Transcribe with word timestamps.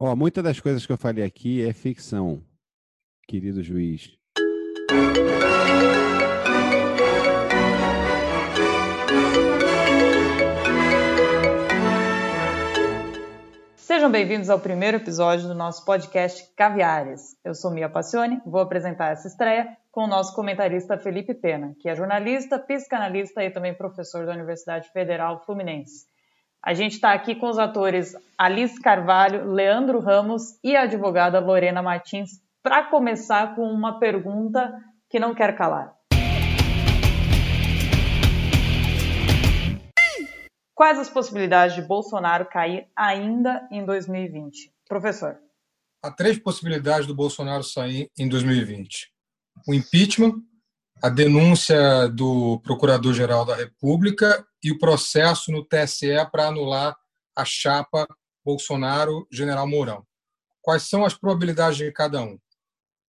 Ó, 0.00 0.14
muitas 0.14 0.44
das 0.44 0.60
coisas 0.60 0.86
que 0.86 0.92
eu 0.92 0.96
falei 0.96 1.24
aqui 1.24 1.66
é 1.66 1.72
ficção, 1.72 2.40
querido 3.26 3.64
juiz. 3.64 4.16
Sejam 13.74 14.08
bem-vindos 14.08 14.48
ao 14.48 14.60
primeiro 14.60 14.98
episódio 14.98 15.48
do 15.48 15.54
nosso 15.54 15.84
podcast 15.84 16.48
Caviares. 16.54 17.36
Eu 17.44 17.52
sou 17.52 17.72
Mia 17.72 17.88
Passione, 17.88 18.40
vou 18.46 18.60
apresentar 18.60 19.10
essa 19.10 19.26
estreia 19.26 19.76
com 19.90 20.04
o 20.04 20.06
nosso 20.06 20.32
comentarista 20.32 20.96
Felipe 20.96 21.34
Pena, 21.34 21.74
que 21.80 21.88
é 21.88 21.96
jornalista, 21.96 22.56
psicanalista 22.56 23.42
e 23.42 23.50
também 23.50 23.74
professor 23.74 24.24
da 24.24 24.32
Universidade 24.32 24.88
Federal 24.92 25.44
Fluminense. 25.44 26.06
A 26.64 26.74
gente 26.74 26.94
está 26.94 27.12
aqui 27.12 27.36
com 27.36 27.48
os 27.48 27.56
atores 27.56 28.16
Alice 28.36 28.80
Carvalho, 28.80 29.48
Leandro 29.52 30.00
Ramos 30.00 30.58
e 30.62 30.74
a 30.74 30.82
advogada 30.82 31.38
Lorena 31.38 31.80
Martins 31.80 32.42
para 32.60 32.82
começar 32.82 33.54
com 33.54 33.62
uma 33.70 34.00
pergunta 34.00 34.74
que 35.08 35.20
não 35.20 35.34
quer 35.34 35.56
calar. 35.56 35.94
Quais 40.74 40.98
as 40.98 41.08
possibilidades 41.08 41.76
de 41.76 41.82
Bolsonaro 41.82 42.46
cair 42.46 42.88
ainda 42.96 43.66
em 43.70 43.84
2020? 43.84 44.72
Professor. 44.88 45.38
Há 46.02 46.10
três 46.10 46.38
possibilidades 46.40 47.06
do 47.06 47.14
Bolsonaro 47.14 47.62
sair 47.62 48.10
em 48.18 48.28
2020: 48.28 49.12
o 49.66 49.74
impeachment, 49.74 50.42
a 51.00 51.08
denúncia 51.08 52.08
do 52.08 52.60
Procurador-Geral 52.64 53.44
da 53.44 53.54
República 53.54 54.44
e 54.62 54.72
o 54.72 54.78
processo 54.78 55.52
no 55.52 55.64
TSE 55.64 56.08
para 56.30 56.48
anular 56.48 56.96
a 57.36 57.44
chapa 57.44 58.06
Bolsonaro-General 58.44 59.66
Mourão. 59.66 60.04
Quais 60.60 60.84
são 60.84 61.04
as 61.04 61.14
probabilidades 61.14 61.78
de 61.78 61.92
cada 61.92 62.22
um? 62.22 62.38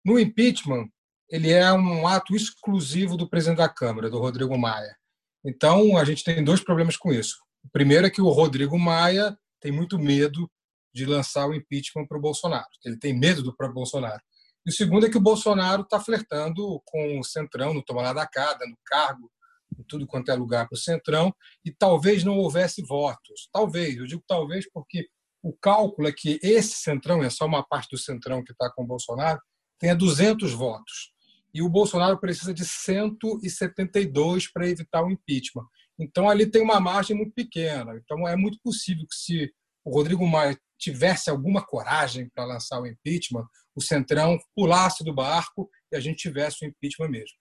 No 0.03 0.19
impeachment, 0.19 0.89
ele 1.29 1.51
é 1.51 1.71
um 1.73 2.07
ato 2.07 2.35
exclusivo 2.35 3.17
do 3.17 3.29
presidente 3.29 3.57
da 3.57 3.69
Câmara, 3.69 4.09
do 4.09 4.19
Rodrigo 4.19 4.57
Maia. 4.57 4.95
Então, 5.43 5.97
a 5.97 6.03
gente 6.03 6.23
tem 6.23 6.43
dois 6.43 6.63
problemas 6.63 6.97
com 6.97 7.11
isso. 7.11 7.37
O 7.63 7.69
primeiro 7.69 8.05
é 8.05 8.09
que 8.09 8.21
o 8.21 8.29
Rodrigo 8.29 8.77
Maia 8.77 9.37
tem 9.59 9.71
muito 9.71 9.97
medo 9.97 10.49
de 10.93 11.05
lançar 11.05 11.47
o 11.47 11.53
impeachment 11.53 12.07
para 12.07 12.17
o 12.17 12.21
Bolsonaro. 12.21 12.67
Ele 12.83 12.97
tem 12.97 13.17
medo 13.17 13.43
do 13.43 13.55
próprio 13.55 13.75
Bolsonaro. 13.75 14.21
E 14.65 14.69
o 14.69 14.73
segundo 14.73 15.05
é 15.05 15.09
que 15.09 15.17
o 15.17 15.21
Bolsonaro 15.21 15.83
está 15.83 15.99
flertando 15.99 16.81
com 16.85 17.19
o 17.19 17.23
Centrão 17.23 17.73
no 17.73 17.83
tomar 17.83 18.13
da 18.13 18.25
cá, 18.25 18.53
dando 18.53 18.77
cargo 18.85 19.29
em 19.77 19.83
tudo 19.83 20.07
quanto 20.07 20.29
é 20.31 20.35
lugar 20.35 20.67
para 20.67 20.75
o 20.75 20.79
Centrão, 20.79 21.33
e 21.63 21.71
talvez 21.71 22.23
não 22.23 22.37
houvesse 22.37 22.81
votos. 22.81 23.49
Talvez, 23.51 23.97
eu 23.97 24.05
digo 24.05 24.23
talvez 24.27 24.69
porque 24.71 25.07
o 25.43 25.53
cálculo 25.53 26.07
é 26.07 26.11
que 26.11 26.39
esse 26.41 26.77
Centrão, 26.77 27.23
é 27.23 27.29
só 27.29 27.45
uma 27.45 27.63
parte 27.63 27.89
do 27.91 27.97
Centrão 27.97 28.43
que 28.43 28.51
está 28.51 28.71
com 28.71 28.83
o 28.83 28.87
Bolsonaro, 28.87 29.39
tenha 29.79 29.95
200 29.95 30.53
votos. 30.53 31.13
E 31.53 31.61
o 31.61 31.69
Bolsonaro 31.69 32.19
precisa 32.19 32.53
de 32.53 32.65
172 32.65 34.51
para 34.51 34.67
evitar 34.67 35.03
o 35.03 35.11
impeachment. 35.11 35.65
Então, 35.97 36.29
ali 36.29 36.45
tem 36.45 36.61
uma 36.61 36.79
margem 36.79 37.15
muito 37.15 37.33
pequena. 37.33 37.95
Então, 37.95 38.27
é 38.27 38.35
muito 38.35 38.59
possível 38.61 39.05
que, 39.07 39.15
se 39.15 39.53
o 39.83 39.91
Rodrigo 39.91 40.27
Maia 40.27 40.57
tivesse 40.77 41.29
alguma 41.29 41.65
coragem 41.65 42.29
para 42.33 42.43
lançar 42.43 42.81
o 42.81 42.87
impeachment, 42.87 43.47
o 43.75 43.81
Centrão 43.81 44.37
pulasse 44.55 45.03
do 45.03 45.13
barco 45.13 45.69
e 45.91 45.95
a 45.95 45.99
gente 45.99 46.17
tivesse 46.17 46.65
o 46.65 46.67
impeachment 46.67 47.09
mesmo. 47.09 47.37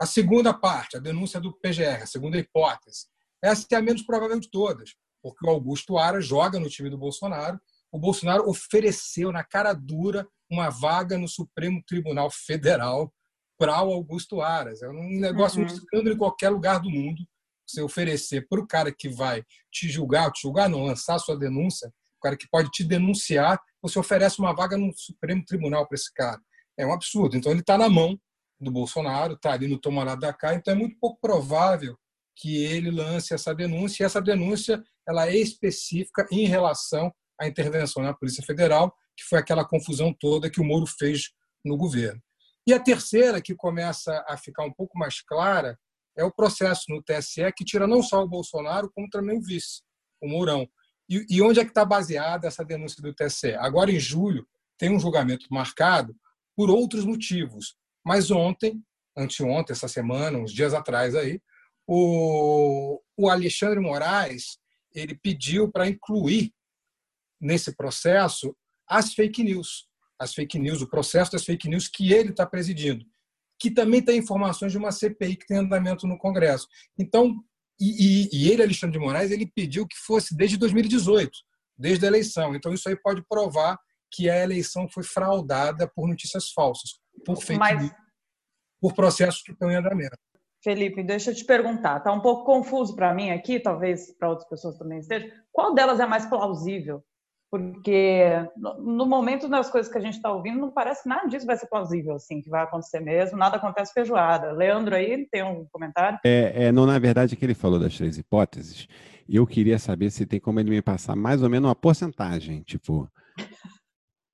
A 0.00 0.06
segunda 0.06 0.52
parte, 0.52 0.96
a 0.96 1.00
denúncia 1.00 1.40
do 1.40 1.52
PGR, 1.52 2.02
a 2.02 2.06
segunda 2.06 2.38
hipótese, 2.38 3.06
essa 3.42 3.66
é 3.72 3.76
a 3.76 3.82
menos 3.82 4.02
provável 4.02 4.38
de 4.38 4.50
todas, 4.50 4.94
porque 5.22 5.46
o 5.46 5.50
Augusto 5.50 5.96
Aras 5.98 6.26
joga 6.26 6.58
no 6.58 6.68
time 6.68 6.90
do 6.90 6.98
Bolsonaro. 6.98 7.60
O 7.90 7.98
Bolsonaro 7.98 8.48
ofereceu 8.48 9.32
na 9.32 9.44
cara 9.44 9.72
dura 9.72 10.26
uma 10.50 10.68
vaga 10.68 11.16
no 11.18 11.28
Supremo 11.28 11.82
Tribunal 11.86 12.30
Federal 12.30 13.12
para 13.58 13.82
o 13.82 13.92
Augusto 13.92 14.40
Aras. 14.40 14.82
É 14.82 14.88
um 14.88 15.18
negócio 15.18 15.58
uhum. 15.58 15.66
muito 15.66 15.80
escândalo 15.80 16.14
em 16.14 16.18
qualquer 16.18 16.50
lugar 16.50 16.80
do 16.80 16.90
mundo. 16.90 17.22
Você 17.66 17.82
oferecer 17.82 18.46
para 18.48 18.60
o 18.60 18.66
cara 18.66 18.92
que 18.92 19.08
vai 19.08 19.42
te 19.72 19.88
julgar, 19.88 20.30
te 20.30 20.42
julgar, 20.42 20.68
não 20.68 20.84
lançar 20.84 21.18
sua 21.18 21.36
denúncia, 21.36 21.88
o 21.88 22.20
cara 22.22 22.36
que 22.36 22.48
pode 22.48 22.70
te 22.70 22.84
denunciar, 22.84 23.60
você 23.82 23.98
oferece 23.98 24.38
uma 24.38 24.54
vaga 24.54 24.76
no 24.76 24.92
Supremo 24.94 25.44
Tribunal 25.44 25.86
para 25.86 25.96
esse 25.96 26.12
cara. 26.12 26.40
É 26.78 26.86
um 26.86 26.92
absurdo. 26.92 27.36
Então 27.36 27.50
ele 27.50 27.60
está 27.60 27.76
na 27.76 27.88
mão 27.88 28.18
do 28.60 28.70
Bolsonaro, 28.70 29.34
está 29.34 29.52
ali 29.52 29.68
no 29.68 29.78
tomarado 29.78 30.20
da 30.20 30.32
cá, 30.32 30.54
então 30.54 30.72
é 30.72 30.76
muito 30.76 30.98
pouco 30.98 31.20
provável 31.20 31.96
que 32.36 32.64
ele 32.64 32.90
lance 32.90 33.34
essa 33.34 33.54
denúncia. 33.54 34.02
E 34.02 34.06
essa 34.06 34.20
denúncia 34.20 34.82
ela 35.08 35.26
é 35.26 35.36
específica 35.36 36.26
em 36.30 36.46
relação 36.46 37.12
à 37.40 37.46
intervenção 37.46 38.02
na 38.02 38.14
Polícia 38.14 38.42
Federal, 38.44 38.94
que 39.16 39.24
foi 39.24 39.38
aquela 39.38 39.64
confusão 39.64 40.14
toda 40.18 40.50
que 40.50 40.60
o 40.60 40.64
Moro 40.64 40.86
fez 40.86 41.30
no 41.64 41.76
governo. 41.76 42.20
E 42.66 42.72
a 42.72 42.80
terceira, 42.80 43.40
que 43.40 43.54
começa 43.54 44.24
a 44.28 44.36
ficar 44.36 44.64
um 44.64 44.72
pouco 44.72 44.98
mais 44.98 45.20
clara, 45.20 45.78
é 46.16 46.24
o 46.24 46.32
processo 46.32 46.84
no 46.88 47.02
TSE 47.02 47.52
que 47.56 47.64
tira 47.64 47.86
não 47.86 48.02
só 48.02 48.22
o 48.22 48.28
Bolsonaro, 48.28 48.90
como 48.94 49.08
também 49.08 49.38
o 49.38 49.42
vice, 49.42 49.82
o 50.20 50.28
Mourão. 50.28 50.66
E, 51.08 51.24
e 51.30 51.42
onde 51.42 51.60
é 51.60 51.64
que 51.64 51.70
está 51.70 51.84
baseada 51.84 52.48
essa 52.48 52.64
denúncia 52.64 53.00
do 53.00 53.14
TSE? 53.14 53.54
Agora, 53.54 53.92
em 53.92 54.00
julho, 54.00 54.46
tem 54.78 54.90
um 54.90 54.98
julgamento 54.98 55.46
marcado 55.50 56.14
por 56.56 56.70
outros 56.70 57.04
motivos. 57.04 57.76
Mas 58.06 58.30
ontem, 58.30 58.80
anteontem, 59.18 59.72
essa 59.72 59.88
semana, 59.88 60.38
uns 60.38 60.52
dias 60.52 60.72
atrás 60.72 61.16
aí, 61.16 61.40
o, 61.88 63.00
o 63.16 63.28
Alexandre 63.28 63.80
Moraes 63.80 64.58
ele 64.94 65.16
pediu 65.16 65.70
para 65.72 65.88
incluir 65.88 66.54
nesse 67.40 67.74
processo 67.74 68.56
as 68.88 69.12
fake 69.12 69.42
news, 69.42 69.88
as 70.20 70.32
fake 70.32 70.56
news, 70.56 70.80
o 70.82 70.88
processo 70.88 71.32
das 71.32 71.44
fake 71.44 71.68
news 71.68 71.88
que 71.88 72.12
ele 72.12 72.30
está 72.30 72.46
presidindo, 72.46 73.04
que 73.58 73.72
também 73.72 74.00
tem 74.00 74.18
informações 74.18 74.70
de 74.70 74.78
uma 74.78 74.92
CPI 74.92 75.34
que 75.34 75.46
tem 75.46 75.58
andamento 75.58 76.06
no 76.06 76.16
Congresso. 76.16 76.68
Então, 76.96 77.42
e, 77.80 78.28
e, 78.28 78.28
e 78.32 78.52
ele, 78.52 78.62
Alexandre 78.62 79.00
de 79.00 79.04
Moraes, 79.04 79.32
ele 79.32 79.50
pediu 79.52 79.84
que 79.84 79.96
fosse 79.96 80.34
desde 80.36 80.56
2018, 80.56 81.30
desde 81.76 82.04
a 82.04 82.08
eleição. 82.08 82.54
Então, 82.54 82.72
isso 82.72 82.88
aí 82.88 82.94
pode 82.94 83.22
provar 83.28 83.76
que 84.12 84.30
a 84.30 84.42
eleição 84.42 84.88
foi 84.88 85.02
fraudada 85.02 85.90
por 85.92 86.08
notícias 86.08 86.50
falsas, 86.52 87.00
por 87.24 87.42
fake 87.42 87.58
Mas... 87.58 87.80
news, 87.80 87.94
por 88.80 88.94
processos 88.94 89.42
que 89.42 89.52
estão 89.52 89.70
em 89.70 89.76
andamento. 89.76 90.16
Felipe, 90.62 91.02
deixa 91.02 91.30
eu 91.30 91.34
te 91.34 91.44
perguntar, 91.44 91.98
está 91.98 92.12
um 92.12 92.20
pouco 92.20 92.44
confuso 92.44 92.96
para 92.96 93.14
mim 93.14 93.30
aqui, 93.30 93.60
talvez 93.60 94.12
para 94.18 94.30
outras 94.30 94.48
pessoas 94.48 94.76
também 94.76 94.98
esteja. 94.98 95.32
Qual 95.52 95.72
delas 95.72 96.00
é 96.00 96.06
mais 96.06 96.26
plausível? 96.26 97.04
Porque 97.48 98.24
no 98.56 99.06
momento 99.06 99.48
das 99.48 99.70
coisas 99.70 99.90
que 99.90 99.96
a 99.96 100.00
gente 100.00 100.16
está 100.16 100.32
ouvindo, 100.32 100.58
não 100.58 100.72
parece 100.72 101.04
que 101.04 101.08
nada 101.08 101.28
disso 101.28 101.46
vai 101.46 101.56
ser 101.56 101.68
plausível, 101.68 102.16
assim, 102.16 102.42
que 102.42 102.50
vai 102.50 102.64
acontecer 102.64 102.98
mesmo, 102.98 103.38
nada 103.38 103.56
acontece 103.56 103.92
feijoada. 103.92 104.50
Leandro 104.50 104.96
aí, 104.96 105.28
tem 105.30 105.44
um 105.44 105.64
comentário? 105.70 106.18
É, 106.24 106.64
é 106.64 106.72
não, 106.72 106.84
na 106.84 106.98
verdade, 106.98 107.36
que 107.36 107.44
ele 107.44 107.54
falou 107.54 107.78
das 107.78 107.96
três 107.96 108.18
hipóteses, 108.18 108.88
eu 109.28 109.46
queria 109.46 109.78
saber 109.78 110.10
se 110.10 110.26
tem 110.26 110.40
como 110.40 110.58
ele 110.58 110.70
me 110.70 110.82
passar 110.82 111.14
mais 111.14 111.42
ou 111.42 111.48
menos 111.48 111.68
uma 111.68 111.76
porcentagem, 111.76 112.62
tipo, 112.62 113.08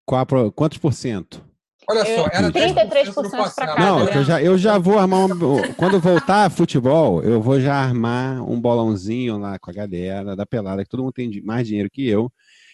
qual, 0.07 0.27
quantos 0.55 0.79
por 0.79 0.95
cento? 0.95 1.45
Olha 1.89 2.05
só, 2.05 2.29
era 2.33 2.51
33% 2.51 3.55
para 3.55 3.67
cada. 3.67 3.81
Não, 3.81 4.09
eu 4.09 4.25
já, 4.25 4.43
eu 4.43 4.57
já 4.59 4.79
vou 4.79 4.99
armar 4.99 5.27
um, 5.27 5.75
Quando 5.77 6.01
voltar 6.01 6.47
a 6.47 6.51
futebol, 6.51 7.23
eu 7.23 7.41
vou 7.41 7.61
já 7.61 7.75
armar 7.75 8.43
um 8.49 8.61
bolãozinho 8.61 9.39
lá 9.39 9.59
com 9.59 9.71
a 9.71 9.75
galera 9.75 10.37
da 10.37 10.47
pelada, 10.47 10.85
que 10.85 10.91
todo 10.91 11.03
mundo 11.03 11.13
tem 11.13 11.43
mais 11.43 11.67
dinheiro 11.67 11.91
que 11.91 12.07
eu. 12.07 12.31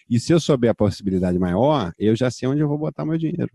E 0.08 0.18
se 0.18 0.32
eu 0.32 0.40
souber 0.40 0.70
a 0.70 0.74
possibilidade 0.74 1.38
maior, 1.38 1.92
eu 1.98 2.14
já 2.16 2.30
sei 2.30 2.48
onde 2.48 2.60
eu 2.60 2.68
vou 2.68 2.78
botar 2.78 3.04
meu 3.04 3.18
dinheiro. 3.18 3.50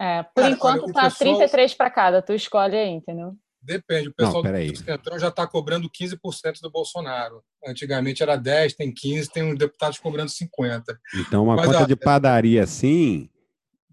É, 0.00 0.22
por 0.22 0.42
Cara, 0.42 0.50
enquanto 0.50 0.84
olha, 0.84 0.92
tá 0.92 1.02
pessoal... 1.04 1.34
33 1.34 1.74
para 1.74 1.90
cada, 1.90 2.22
tu 2.22 2.32
escolhe 2.32 2.76
aí, 2.76 2.88
entendeu? 2.88 3.34
Depende, 3.62 4.08
o 4.08 4.14
pessoal 4.14 4.42
Não, 4.42 4.52
do 4.52 4.76
Centrão 4.76 5.18
já 5.18 5.28
está 5.28 5.46
cobrando 5.46 5.90
15% 5.90 6.60
do 6.62 6.70
Bolsonaro. 6.70 7.42
Antigamente 7.66 8.22
era 8.22 8.36
10, 8.36 8.72
tem 8.72 8.90
15, 8.90 9.30
tem 9.30 9.42
uns 9.42 9.58
deputados 9.58 9.98
cobrando 9.98 10.30
50. 10.30 10.98
Então 11.16 11.44
uma 11.44 11.56
Mas, 11.56 11.66
conta 11.66 11.82
ó, 11.82 11.86
de 11.86 11.94
padaria 11.94 12.62
assim, 12.62 13.28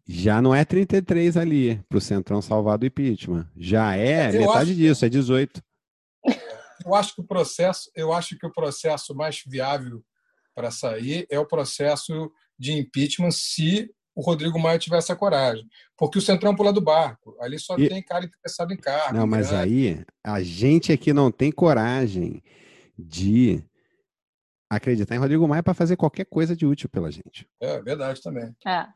já 0.08 0.42
não 0.42 0.56
é 0.56 0.64
33 0.64 1.36
ali 1.36 1.84
para 1.90 1.98
o 1.98 2.02
Centrão 2.02 2.42
salvar 2.42 2.78
do 2.78 2.86
impeachment. 2.86 3.50
Já 3.56 3.98
é 3.98 4.30
eu 4.34 4.42
metade 4.42 4.74
disso, 4.74 5.06
é 5.06 5.10
18. 5.10 5.62
Eu 6.86 6.96
acho 6.96 7.16
que 7.16 7.22
o 7.22 7.24
processo, 7.26 7.92
eu 7.94 8.14
acho 8.14 8.38
que 8.38 8.46
o 8.46 8.52
processo 8.52 9.14
mais 9.14 9.42
viável 9.46 10.02
para 10.56 10.72
sair 10.72 11.28
é 11.30 11.38
o 11.38 11.46
processo 11.46 12.32
de 12.58 12.72
impeachment 12.72 13.32
se 13.32 13.92
o 14.16 14.22
Rodrigo 14.22 14.58
Maia 14.58 14.80
tivesse 14.80 15.12
a 15.12 15.16
coragem. 15.16 15.68
Porque 15.98 16.18
o 16.18 16.22
Centrão 16.22 16.56
pula 16.56 16.72
do 16.72 16.82
barco. 16.82 17.36
Ali 17.40 17.60
só 17.60 17.78
e... 17.78 17.90
tem 17.90 18.02
cara 18.02 18.26
interessado 18.26 18.74
em 18.74 18.78
carro. 18.78 19.16
Não, 19.16 19.28
mas 19.28 19.52
aí 19.52 20.04
a 20.24 20.42
gente 20.42 20.92
aqui 20.92 21.14
não 21.14 21.32
tem 21.32 21.52
coragem 21.52 22.42
de 22.98 23.62
acreditar 24.70 25.16
em 25.16 25.20
Rodrigo 25.20 25.48
Maia 25.48 25.62
para 25.62 25.74
fazer 25.74 25.98
qualquer 25.98 26.26
coisa 26.26 26.56
de 26.56 26.66
útil 26.66 26.90
pela 26.90 27.12
gente. 27.12 27.48
É 27.62 27.82
verdade 27.82 28.22
também. 28.22 28.56
É. 28.66 28.88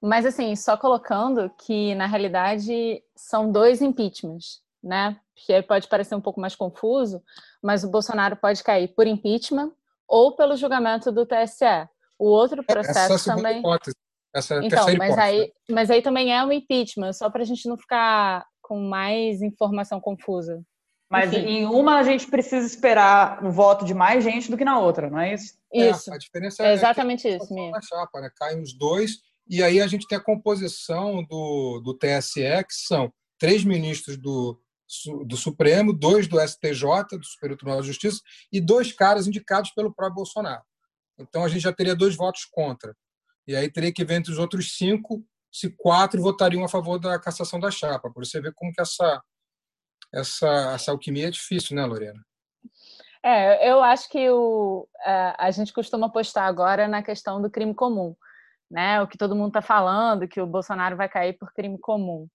Mas, 0.00 0.26
assim, 0.26 0.54
só 0.54 0.76
colocando 0.76 1.50
que, 1.58 1.94
na 1.94 2.06
realidade, 2.06 3.02
são 3.16 3.50
dois 3.50 3.80
impeachments, 3.80 4.60
né? 4.82 5.18
Que 5.34 5.62
pode 5.62 5.88
parecer 5.88 6.14
um 6.14 6.20
pouco 6.20 6.40
mais 6.40 6.54
confuso, 6.54 7.22
mas 7.62 7.84
o 7.84 7.90
Bolsonaro 7.90 8.36
pode 8.36 8.62
cair 8.62 8.88
por 8.88 9.06
impeachment 9.06 9.72
ou 10.06 10.36
pelo 10.36 10.56
julgamento 10.56 11.10
do 11.10 11.26
TSE. 11.26 11.88
O 12.18 12.26
outro 12.26 12.62
é, 12.62 12.64
processo 12.72 13.30
é 13.30 13.34
também. 13.34 13.58
Hipótese. 13.58 13.96
essa 14.34 14.56
então, 14.56 14.68
terceira 14.68 14.98
mas 14.98 15.12
hipótese. 15.12 15.40
aí, 15.40 15.52
mas 15.70 15.90
aí 15.90 16.02
também 16.02 16.34
é 16.34 16.44
um 16.44 16.52
impeachment, 16.52 17.12
só 17.12 17.30
para 17.30 17.42
a 17.42 17.46
gente 17.46 17.68
não 17.68 17.76
ficar 17.76 18.46
com 18.62 18.80
mais 18.80 19.42
informação 19.42 20.00
confusa. 20.00 20.62
Mas 21.10 21.32
Enfim. 21.32 21.46
em 21.46 21.66
uma 21.66 21.98
a 21.98 22.02
gente 22.02 22.28
precisa 22.28 22.66
esperar 22.66 23.44
o 23.44 23.50
voto 23.50 23.84
de 23.84 23.94
mais 23.94 24.24
gente 24.24 24.50
do 24.50 24.56
que 24.56 24.64
na 24.64 24.78
outra, 24.78 25.10
não 25.10 25.20
é 25.20 25.34
isso? 25.34 25.54
É, 25.72 25.90
Isso, 25.90 26.12
a 26.12 26.18
diferença 26.18 26.62
é 26.62 26.70
é 26.70 26.72
exatamente 26.72 27.28
isso, 27.28 27.54
da 27.70 27.80
chapa, 27.80 28.20
né? 28.20 28.30
Caem 28.36 28.62
os 28.62 28.72
dois, 28.76 29.18
e 29.48 29.62
aí 29.62 29.80
a 29.80 29.86
gente 29.86 30.06
tem 30.06 30.16
a 30.16 30.22
composição 30.22 31.22
do, 31.24 31.80
do 31.80 31.94
TSE, 31.94 32.64
que 32.66 32.74
são 32.74 33.12
três 33.38 33.64
ministros 33.64 34.16
do, 34.16 34.60
do 35.26 35.36
Supremo, 35.36 35.92
dois 35.92 36.26
do 36.26 36.40
STJ, 36.40 37.18
do 37.18 37.24
Superior 37.24 37.56
Tribunal 37.56 37.80
de 37.80 37.88
Justiça, 37.88 38.20
e 38.52 38.60
dois 38.60 38.92
caras 38.92 39.26
indicados 39.26 39.70
pelo 39.72 39.92
próprio 39.92 40.16
Bolsonaro. 40.16 40.62
Então 41.18 41.44
a 41.44 41.48
gente 41.48 41.62
já 41.62 41.72
teria 41.72 41.94
dois 41.94 42.16
votos 42.16 42.44
contra. 42.44 42.94
E 43.46 43.54
aí 43.54 43.70
teria 43.70 43.92
que 43.92 44.04
ver 44.04 44.14
entre 44.14 44.32
os 44.32 44.38
outros 44.38 44.76
cinco 44.76 45.24
se 45.52 45.70
quatro 45.70 46.20
votariam 46.20 46.64
a 46.64 46.68
favor 46.68 46.98
da 46.98 47.18
cassação 47.18 47.60
da 47.60 47.70
chapa. 47.70 48.10
Por 48.10 48.24
você 48.24 48.40
ver 48.40 48.52
como 48.54 48.72
que 48.72 48.80
essa, 48.80 49.22
essa, 50.12 50.72
essa 50.74 50.90
alquimia 50.90 51.28
é 51.28 51.30
difícil, 51.30 51.76
né, 51.76 51.84
Lorena? 51.84 52.20
É, 53.22 53.70
eu 53.70 53.82
acho 53.82 54.08
que 54.10 54.28
o, 54.30 54.88
a, 55.04 55.46
a 55.46 55.50
gente 55.50 55.72
costuma 55.72 56.08
apostar 56.08 56.46
agora 56.46 56.88
na 56.88 57.02
questão 57.02 57.40
do 57.40 57.50
crime 57.50 57.74
comum, 57.74 58.14
né? 58.74 59.00
O 59.00 59.06
que 59.06 59.16
todo 59.16 59.36
mundo 59.36 59.48
está 59.48 59.62
falando, 59.62 60.26
que 60.26 60.40
o 60.40 60.46
Bolsonaro 60.46 60.96
vai 60.96 61.08
cair 61.08 61.38
por 61.38 61.52
crime 61.52 61.78
comum. 61.78 62.24
O 62.24 62.28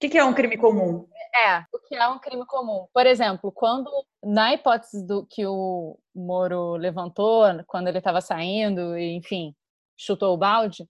que, 0.00 0.08
que 0.08 0.18
é 0.18 0.24
um 0.24 0.32
crime 0.32 0.56
comum? 0.56 1.08
É, 1.34 1.64
o 1.72 1.78
que 1.80 1.96
é 1.96 2.08
um 2.08 2.20
crime 2.20 2.46
comum. 2.46 2.86
Por 2.94 3.04
exemplo, 3.04 3.50
quando, 3.50 3.90
na 4.22 4.54
hipótese 4.54 5.04
do 5.04 5.26
que 5.26 5.44
o 5.44 5.98
Moro 6.14 6.76
levantou, 6.76 7.44
quando 7.66 7.88
ele 7.88 7.98
estava 7.98 8.20
saindo, 8.20 8.96
e, 8.96 9.16
enfim, 9.16 9.54
chutou 9.96 10.34
o 10.34 10.36
balde, 10.36 10.88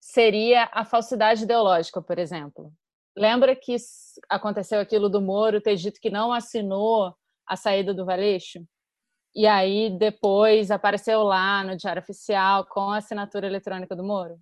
seria 0.00 0.68
a 0.72 0.84
falsidade 0.84 1.44
ideológica, 1.44 2.02
por 2.02 2.18
exemplo. 2.18 2.72
Lembra 3.16 3.54
que 3.54 3.76
aconteceu 4.28 4.80
aquilo 4.80 5.08
do 5.08 5.20
Moro 5.20 5.60
ter 5.60 5.76
dito 5.76 6.00
que 6.00 6.10
não 6.10 6.32
assinou 6.32 7.14
a 7.46 7.56
saída 7.56 7.94
do 7.94 8.04
Valeixo? 8.04 8.64
E 9.34 9.46
aí, 9.46 9.90
depois, 9.90 10.70
apareceu 10.70 11.22
lá 11.22 11.64
no 11.64 11.76
Diário 11.76 12.02
Oficial 12.02 12.66
com 12.66 12.90
a 12.90 12.98
assinatura 12.98 13.46
eletrônica 13.46 13.96
do 13.96 14.04
Moro? 14.04 14.38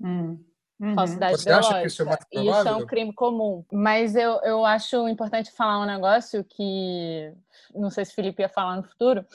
Hum. 0.00 0.38
Uhum. 0.80 0.94
falsidade 0.94 1.42
Você 1.42 1.50
acha 1.50 1.80
que 1.80 1.86
isso 1.88 2.02
é 2.02 2.04
mais 2.04 2.20
ideológica. 2.30 2.50
Isso 2.50 2.60
é 2.60 2.62
provável? 2.62 2.84
um 2.84 2.86
crime 2.86 3.12
comum. 3.12 3.64
Mas 3.72 4.14
eu, 4.14 4.40
eu 4.42 4.64
acho 4.64 5.08
importante 5.08 5.50
falar 5.50 5.80
um 5.80 5.86
negócio 5.86 6.44
que 6.44 7.32
não 7.74 7.90
sei 7.90 8.04
se 8.04 8.12
o 8.12 8.14
Felipe 8.14 8.42
ia 8.42 8.48
falar 8.48 8.76
no 8.76 8.84
futuro, 8.84 9.26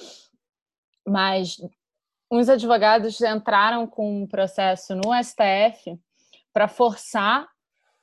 mas 1.06 1.58
uns 2.32 2.48
advogados 2.48 3.20
entraram 3.22 3.86
com 3.86 4.24
um 4.24 4.28
processo 4.28 4.96
no 4.96 5.14
STF 5.22 6.00
para 6.54 6.68
forçar 6.68 7.48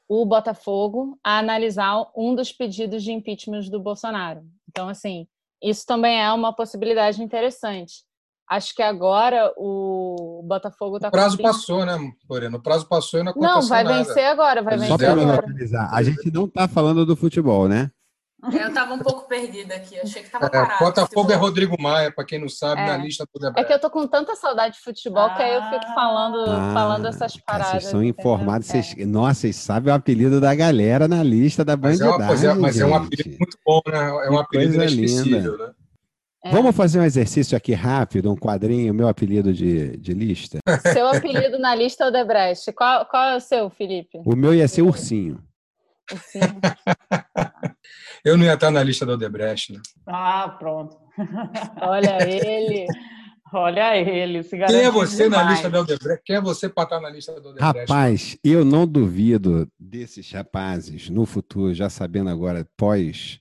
o 0.06 0.25
Botafogo 0.26 1.19
a 1.25 1.38
analisar 1.38 2.11
um 2.14 2.35
dos 2.35 2.53
pedidos 2.53 3.03
de 3.03 3.12
impeachment 3.12 3.70
do 3.70 3.81
Bolsonaro. 3.81 4.44
Então, 4.69 4.88
assim, 4.88 5.26
isso 5.62 5.84
também 5.86 6.20
é 6.22 6.32
uma 6.32 6.54
possibilidade 6.54 7.22
interessante. 7.22 8.04
Acho 8.48 8.74
que 8.74 8.82
agora 8.82 9.52
o 9.56 10.42
Botafogo 10.44 10.96
está 10.96 11.06
O 11.06 11.12
prazo 11.12 11.38
passou, 11.38 11.86
né, 11.86 11.96
Lorena? 12.28 12.56
O 12.56 12.62
prazo 12.62 12.86
passou 12.88 13.20
e 13.20 13.22
não 13.22 13.30
aconteceu 13.30 13.54
Não, 13.60 13.68
vai 13.68 13.84
nada. 13.84 13.96
vencer 13.98 14.26
agora, 14.26 14.60
vai 14.62 14.74
Só 14.74 14.80
vencer 14.80 14.98
para 14.98 15.14
me 15.14 15.22
agora. 15.22 15.36
localizar, 15.36 15.88
a 15.94 16.02
gente 16.02 16.30
não 16.32 16.46
está 16.46 16.66
falando 16.66 17.06
do 17.06 17.14
futebol, 17.14 17.68
né? 17.68 17.90
Eu 18.52 18.72
tava 18.72 18.94
um 18.94 18.98
pouco 18.98 19.28
perdida 19.28 19.75
aqui, 19.75 19.98
achei 20.00 20.22
que 20.22 20.31
tava 20.31 20.46
É, 20.46 20.48
parado. 20.48 20.78
Botafogo 20.84 21.20
é 21.20 21.22
futebol. 21.34 21.38
Rodrigo 21.48 21.76
Maia, 21.82 22.10
para 22.10 22.25
quem 22.25 22.40
não 22.40 22.48
sabe, 22.48 22.81
É. 22.81 22.87
na 22.87 22.96
lista 22.96 23.25
do 23.34 23.38
É 23.38 23.48
Debrecht. 23.48 23.66
que 23.69 23.72
eu 23.75 23.78
tô 23.81 23.90
com 23.90 24.06
tanta 24.06 24.34
saudade 24.37 24.76
de 24.76 24.81
futebol 24.82 25.28
que 25.34 25.42
aí 25.42 25.54
eu 25.54 25.62
fico 25.64 25.94
falando, 25.94 26.44
Ah, 26.50 26.70
falando 26.72 27.06
essas 27.06 27.37
paradas. 27.37 27.70
Vocês 27.82 27.84
são 27.84 28.02
informados. 28.02 28.69
É. 28.75 28.82
Vocês... 28.82 29.06
Nossa, 29.06 29.40
vocês 29.40 29.56
sabem 29.56 29.92
o 29.92 29.96
apelido 29.96 30.40
da 30.40 30.54
galera 30.54 31.06
na 31.06 31.22
lista 31.22 31.64
da 31.64 31.76
Mas 31.76 32.00
é, 32.00 32.04
uma, 32.04 32.19
bandidagem, 32.19 32.37
mas 32.38 32.44
é- 32.44 32.54
mas 32.60 32.81
é 32.81 32.87
um 32.87 32.94
apelido 32.94 33.37
muito 33.38 33.58
bom, 33.66 33.81
né? 33.87 33.98
É 33.98 34.31
um 34.31 34.37
Que 34.37 34.40
apelido 34.43 34.76
coisa 34.76 34.94
inesquecível, 34.94 35.52
linda. 35.52 35.66
né? 35.66 35.72
É. 36.43 36.50
Vamos 36.52 36.75
fazer 36.75 36.98
um 36.98 37.04
exercício 37.04 37.54
aqui 37.54 37.75
rápido, 37.75 38.32
um 38.32 38.36
quadrinho, 38.36 38.94
meu 38.94 39.08
apelido 39.08 39.52
de, 39.52 39.94
de 39.98 40.14
lista. 40.14 40.58
Seu 40.90 41.06
apelido 41.08 41.58
na 41.58 41.75
lista 41.75 42.04
é 42.04 42.08
o 42.08 42.10
Debrecht. 42.10 42.72
Qual, 42.72 43.04
qual 43.04 43.22
é 43.25 43.36
o 43.36 43.40
seu, 43.40 43.69
Felipe? 43.69 44.22
O 44.25 44.34
meu 44.34 44.54
ia 44.54 44.66
ser 44.66 44.81
Ursinho. 44.81 45.38
Assim, 46.12 46.40
Eu 48.24 48.36
não 48.36 48.44
ia 48.44 48.54
estar 48.54 48.70
na 48.70 48.82
lista 48.82 49.06
do 49.06 49.12
Odebrecht, 49.12 49.72
né? 49.72 49.80
Ah, 50.06 50.48
pronto. 50.58 50.96
olha 51.80 52.18
ele. 52.28 52.86
Olha 53.52 53.96
ele, 53.96 54.44
se 54.44 54.56
Quem 54.56 54.76
é 54.76 54.90
você 54.90 55.28
na 55.28 55.38
demais. 55.38 55.50
lista 55.50 55.70
do 55.70 55.78
Odebrecht? 55.80 56.22
Quem 56.24 56.36
é 56.36 56.40
você 56.40 56.68
para 56.68 56.84
estar 56.84 57.00
na 57.00 57.10
lista 57.10 57.32
do 57.40 57.48
Odebrecht? 57.50 57.90
Rapaz, 57.90 58.38
eu 58.44 58.64
não 58.64 58.86
duvido 58.86 59.68
desses 59.78 60.30
rapazes 60.30 61.08
no 61.10 61.26
futuro, 61.26 61.74
já 61.74 61.88
sabendo 61.90 62.30
agora, 62.30 62.68
pós 62.76 63.40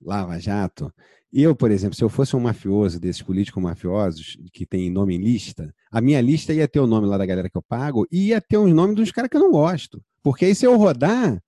Lava 0.00 0.38
Jato. 0.38 0.92
Eu, 1.32 1.54
por 1.54 1.70
exemplo, 1.70 1.94
se 1.94 2.02
eu 2.02 2.08
fosse 2.08 2.34
um 2.34 2.40
mafioso 2.40 2.98
desses 2.98 3.22
políticos 3.22 3.62
mafiosos 3.62 4.36
que 4.52 4.64
tem 4.66 4.90
nome 4.90 5.14
em 5.14 5.20
lista, 5.20 5.72
a 5.92 6.00
minha 6.00 6.20
lista 6.20 6.52
ia 6.52 6.66
ter 6.66 6.80
o 6.80 6.86
nome 6.86 7.06
lá 7.06 7.18
da 7.18 7.26
galera 7.26 7.48
que 7.50 7.56
eu 7.56 7.62
pago 7.62 8.06
e 8.10 8.28
ia 8.28 8.40
ter 8.40 8.56
os 8.56 8.72
nomes 8.72 8.96
dos 8.96 9.12
caras 9.12 9.28
que 9.30 9.36
eu 9.36 9.40
não 9.40 9.50
gosto. 9.50 10.02
Porque 10.22 10.46
aí 10.46 10.54
se 10.54 10.64
eu 10.66 10.76
rodar, 10.76 11.40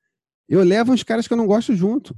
eu 0.48 0.62
levo 0.62 0.92
uns 0.92 1.02
caras 1.02 1.26
que 1.26 1.32
eu 1.32 1.36
não 1.36 1.46
gosto 1.46 1.74
junto. 1.74 2.14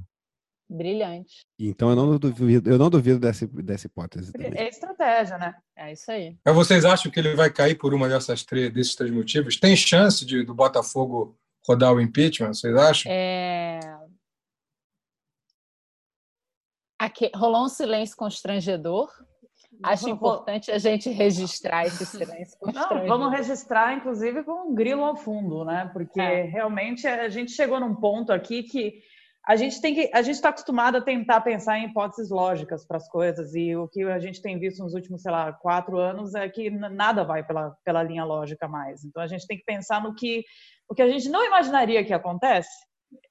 Brilhante. 0.67 1.45
Então 1.59 1.89
eu 1.91 1.95
não 1.95 2.17
duvido, 2.17 2.69
eu 2.69 2.77
não 2.77 2.89
duvido 2.89 3.19
dessa, 3.19 3.45
dessa 3.47 3.85
hipótese 3.85 4.31
também. 4.31 4.51
É 4.55 4.67
estratégia, 4.67 5.37
né? 5.37 5.55
É 5.75 5.91
isso 5.91 6.09
aí. 6.09 6.35
Mas 6.43 6.55
vocês 6.55 6.85
acham 6.85 7.11
que 7.11 7.19
ele 7.19 7.35
vai 7.35 7.51
cair 7.51 7.75
por 7.75 7.93
uma 7.93 8.09
dessas 8.09 8.43
três, 8.43 8.73
desses 8.73 8.95
três 8.95 9.11
motivos? 9.11 9.59
Tem 9.59 9.75
chance 9.75 10.25
de, 10.25 10.43
do 10.43 10.55
Botafogo 10.55 11.37
rodar 11.67 11.93
o 11.93 12.01
impeachment? 12.01 12.53
Vocês 12.53 12.75
acham? 12.75 13.11
É... 13.11 13.79
Aqui, 16.99 17.29
rolou 17.35 17.65
um 17.65 17.69
silêncio 17.69 18.17
constrangedor. 18.17 19.11
Acho 19.83 20.09
importante 20.09 20.71
a 20.71 20.77
gente 20.77 21.09
registrar 21.09 21.85
esse 21.85 22.05
silêncio 22.05 22.57
Não, 22.73 23.07
vamos 23.07 23.31
registrar, 23.31 23.93
inclusive, 23.93 24.43
com 24.43 24.69
um 24.69 24.75
grilo 24.75 25.03
ao 25.03 25.15
fundo, 25.15 25.63
né? 25.65 25.89
Porque 25.93 26.19
É. 26.19 26.43
realmente 26.43 27.07
a 27.07 27.29
gente 27.29 27.51
chegou 27.51 27.79
num 27.79 27.95
ponto 27.95 28.31
aqui 28.31 28.63
que 28.63 29.01
a 29.47 29.55
gente 29.55 29.79
tem 29.79 29.93
que 29.93 30.09
a 30.11 30.21
gente 30.23 30.35
está 30.35 30.49
acostumado 30.49 30.97
a 30.97 31.01
tentar 31.01 31.41
pensar 31.41 31.77
em 31.77 31.85
hipóteses 31.85 32.31
lógicas 32.31 32.85
para 32.85 32.97
as 32.97 33.07
coisas 33.07 33.53
e 33.53 33.75
o 33.75 33.87
que 33.87 34.03
a 34.03 34.19
gente 34.19 34.41
tem 34.41 34.57
visto 34.57 34.83
nos 34.83 34.93
últimos, 34.95 35.21
sei 35.21 35.31
lá, 35.31 35.53
quatro 35.53 35.99
anos 35.99 36.33
é 36.33 36.49
que 36.49 36.69
nada 36.69 37.23
vai 37.23 37.45
pela, 37.45 37.75
pela 37.83 38.01
linha 38.01 38.25
lógica 38.25 38.67
mais. 38.67 39.03
Então 39.03 39.21
a 39.21 39.27
gente 39.27 39.45
tem 39.45 39.57
que 39.57 39.63
pensar 39.63 40.01
no 40.01 40.15
que 40.15 40.43
o 40.89 40.95
que 40.95 41.01
a 41.01 41.07
gente 41.07 41.29
não 41.29 41.45
imaginaria 41.45 42.03
que 42.03 42.13
acontece 42.13 42.69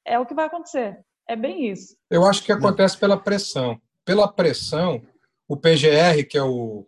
é 0.05 0.19
o 0.19 0.27
que 0.27 0.35
vai 0.35 0.47
acontecer. 0.47 0.99
É 1.29 1.35
bem 1.35 1.71
isso. 1.71 1.97
Eu 2.11 2.25
acho 2.25 2.45
que 2.45 2.53
acontece 2.53 2.99
pela 2.99 3.17
pressão. 3.17 3.81
Pela 4.05 4.31
pressão, 4.31 5.03
o 5.49 5.57
PGR, 5.57 6.25
que 6.29 6.39
é 6.39 6.43
o, 6.43 6.87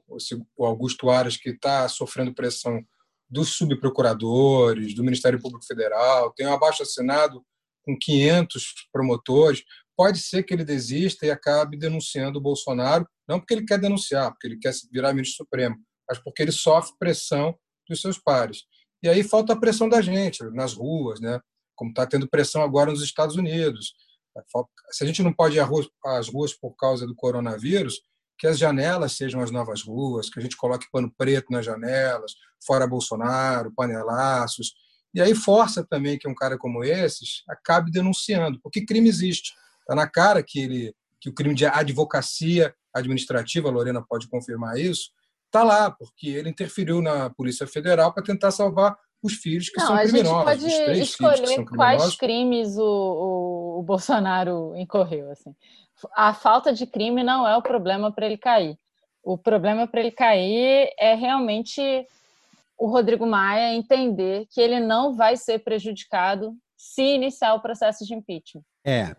o 0.57 0.67
Augusto 0.67 1.11
Aras, 1.11 1.37
que 1.37 1.51
está 1.51 1.89
sofrendo 1.89 2.35
pressão 2.35 2.83
dos 3.29 3.55
subprocuradores, 3.55 4.95
do 4.95 5.05
Ministério 5.05 5.41
Público 5.41 5.67
Federal, 5.67 6.33
tem 6.33 6.47
um 6.47 6.53
abaixo 6.53 6.83
assinado 6.83 7.45
com 7.85 7.97
500 7.99 8.89
promotores, 8.93 9.63
pode 9.97 10.19
ser 10.19 10.43
que 10.43 10.55
ele 10.55 10.65
desista 10.65 11.27
e 11.27 11.31
acabe 11.31 11.77
denunciando 11.77 12.39
o 12.39 12.43
Bolsonaro, 12.43 13.07
não 13.29 13.39
porque 13.39 13.55
ele 13.55 13.67
quer 13.67 13.79
denunciar, 13.79 14.31
porque 14.31 14.47
ele 14.47 14.59
quer 14.59 14.73
virar 14.93 15.13
ministro 15.13 15.45
supremo, 15.45 15.77
mas 16.09 16.19
porque 16.19 16.43
ele 16.43 16.53
sofre 16.53 16.95
pressão 16.99 17.57
dos 17.89 18.01
seus 18.01 18.19
pares. 18.19 18.65
E 19.03 19.09
aí 19.09 19.23
falta 19.23 19.53
a 19.53 19.57
pressão 19.57 19.89
da 19.89 20.01
gente 20.01 20.43
nas 20.51 20.73
ruas, 20.73 21.21
né? 21.21 21.41
como 21.77 21.91
está 21.91 22.07
tendo 22.07 22.29
pressão 22.29 22.63
agora 22.63 22.91
nos 22.91 23.03
Estados 23.03 23.37
Unidos. 23.37 23.95
Se 24.91 25.05
a 25.05 25.07
gente 25.07 25.23
não 25.23 25.33
pode 25.33 25.57
ir 25.57 25.61
às 26.05 26.29
ruas 26.29 26.53
por 26.55 26.75
causa 26.75 27.07
do 27.07 27.15
coronavírus, 27.15 28.01
que 28.39 28.47
as 28.47 28.59
janelas 28.59 29.13
sejam 29.13 29.41
as 29.41 29.51
novas 29.51 29.83
ruas, 29.83 30.29
que 30.29 30.39
a 30.39 30.43
gente 30.43 30.57
coloque 30.57 30.91
pano 30.91 31.13
preto 31.17 31.51
nas 31.51 31.65
janelas, 31.65 32.35
fora 32.65 32.87
Bolsonaro, 32.87 33.73
panelaços. 33.75 34.75
E 35.15 35.21
aí 35.21 35.35
força 35.35 35.85
também 35.85 36.19
que 36.19 36.29
um 36.29 36.35
cara 36.35 36.59
como 36.59 36.85
esses 36.85 37.43
acabe 37.49 37.91
denunciando, 37.91 38.61
porque 38.61 38.85
crime 38.85 39.09
existe. 39.09 39.55
Está 39.81 39.95
na 39.95 40.07
cara 40.09 40.43
que, 40.43 40.61
ele, 40.61 40.95
que 41.21 41.29
o 41.29 41.35
crime 41.35 41.55
de 41.55 41.65
advocacia 41.65 42.75
administrativa, 42.93 43.69
a 43.69 43.73
Lorena 43.73 44.05
pode 44.07 44.29
confirmar 44.29 44.79
isso, 44.79 45.11
está 45.47 45.63
lá, 45.63 45.91
porque 45.91 46.29
ele 46.29 46.51
interferiu 46.51 47.01
na 47.01 47.31
Polícia 47.31 47.67
Federal 47.67 48.13
para 48.13 48.23
tentar 48.23 48.51
salvar 48.51 48.97
os 49.27 49.35
filhos 49.35 49.69
que 49.69 49.79
Não, 49.81 49.87
são 49.89 49.97
a 49.97 50.05
gente 50.07 50.13
criminosos. 50.21 50.45
pode 50.45 51.01
escolher 51.01 51.65
quais 51.67 52.17
criminosos. 52.17 52.17
crimes 52.17 52.79
o, 52.79 52.83
o, 52.83 53.81
o 53.81 53.83
Bolsonaro 53.83 54.75
incorreu. 54.77 55.31
Assim. 55.31 55.55
A 56.15 56.33
falta 56.33 56.73
de 56.73 56.87
crime 56.87 57.23
não 57.23 57.47
é 57.47 57.57
o 57.57 57.63
problema 57.63 58.11
para 58.13 58.27
ele 58.27 58.39
cair. 58.39 58.79
O 59.23 59.37
problema 59.37 59.87
para 59.87 60.01
ele 60.01 60.11
cair 60.13 60.91
é 60.99 61.15
realmente 61.15 61.81
o 62.79 62.87
Rodrigo 62.87 63.27
Maia 63.27 63.75
entender 63.75 64.47
que 64.51 64.61
ele 64.61 64.79
não 64.81 65.15
vai 65.15 65.37
ser 65.37 65.59
prejudicado 65.61 66.55
se 66.77 67.03
iniciar 67.03 67.55
o 67.55 67.61
processo 67.61 68.05
de 68.07 68.15
impeachment. 68.15 68.63
É, 68.85 69.17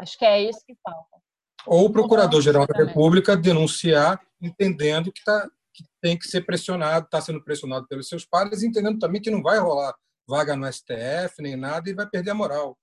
Acho 0.00 0.16
que 0.16 0.24
é 0.24 0.42
isso 0.42 0.60
que 0.66 0.76
falta. 0.82 1.18
Ou 1.66 1.86
o 1.86 1.90
Procurador-Geral 1.90 2.66
da. 2.66 2.84
República 2.84 3.36
denunciar, 3.36 4.20
entendendo 4.40 5.12
que, 5.12 5.22
tá, 5.24 5.48
que 5.78 5.84
tem 6.02 6.18
que 6.18 6.26
ser 6.26 6.44
pressionado, 6.44 7.04
está 7.04 7.20
sendo 7.20 7.42
pressionado 7.42 7.86
pelos 7.86 8.08
seus 8.08 8.24
pares, 8.24 8.62
entendendo 8.62 8.98
também 8.98 9.22
que 9.22 9.30
não 9.30 9.42
vai 9.42 9.58
rolar 9.58 9.94
vaga 10.28 10.56
no 10.56 10.70
STF, 10.70 11.40
nem 11.40 11.56
nada, 11.56 11.88
e 11.88 11.94
vai 11.94 12.06
perder 12.06 12.30
a 12.30 12.34
moral. 12.34 12.76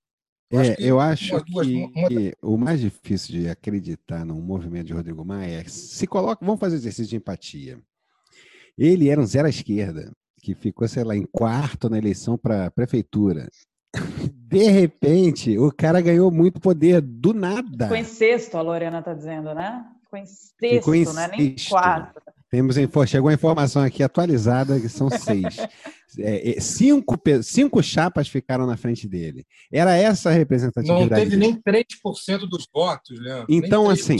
Eu 0.50 0.60
é, 0.60 0.70
acho 0.70 0.82
eu 0.82 1.00
acho 1.00 1.46
duas, 1.46 1.68
que, 1.68 1.76
uma... 1.76 2.08
que, 2.08 2.34
o 2.42 2.58
mais 2.58 2.80
difícil 2.80 3.40
de 3.40 3.50
acreditar 3.50 4.26
no 4.26 4.36
movimento 4.36 4.88
de 4.88 4.94
Rodrigo 4.94 5.26
Maia 5.26 5.62
é 5.62 5.64
se 5.66 6.08
coloca, 6.08 6.46
vamos 6.46 6.60
fazer 6.60 6.76
exercício 6.76 7.10
de 7.10 7.18
empatia. 7.18 7.80
Ele 8.78 9.10
era 9.10 9.20
um 9.20 9.26
zero 9.26 9.48
à 9.48 9.50
esquerda, 9.50 10.12
que 10.42 10.56
ficou, 10.56 10.88
sei 10.88 11.04
lá, 11.04 11.16
em 11.16 11.26
quarto 11.26 11.90
na 11.90 11.98
eleição 11.98 12.38
para 12.38 12.72
prefeitura. 12.72 13.50
De 14.48 14.70
repente, 14.70 15.58
o 15.58 15.72
cara 15.72 16.00
ganhou 16.00 16.30
muito 16.32 16.62
poder 16.62 17.02
do 17.02 17.34
nada. 17.34 17.86
Ficou 17.86 17.98
em 17.98 18.04
sexto, 18.04 18.56
a 18.56 18.62
Lorena 18.62 19.00
está 19.00 19.14
dizendo, 19.14 19.54
né? 19.54 19.84
Ficou 20.04 20.20
em 20.20 20.26
sexto, 20.26 20.92
Ficou 20.92 20.96
em 20.96 21.06
né? 21.14 21.28
Nem 21.36 21.56
quarto. 21.68 22.22
Temos, 22.56 22.78
chegou 23.10 23.30
a 23.30 23.34
informação 23.34 23.82
aqui 23.82 24.02
atualizada 24.02 24.80
que 24.80 24.88
são 24.88 25.10
seis. 25.10 25.58
É, 26.18 26.52
é, 26.52 26.62
cinco, 26.62 27.20
cinco 27.44 27.84
chapas 27.84 28.30
ficaram 28.30 28.66
na 28.66 28.78
frente 28.78 29.06
dele. 29.06 29.46
Era 29.70 29.98
essa 29.98 30.30
a 30.30 30.32
representatividade. 30.32 31.10
Não 31.10 31.18
teve 31.18 31.36
nem 31.36 31.62
3% 31.62 32.48
dos 32.50 32.66
votos, 32.74 33.20
Leandro. 33.20 33.48
Então, 33.50 33.90
assim, 33.90 34.16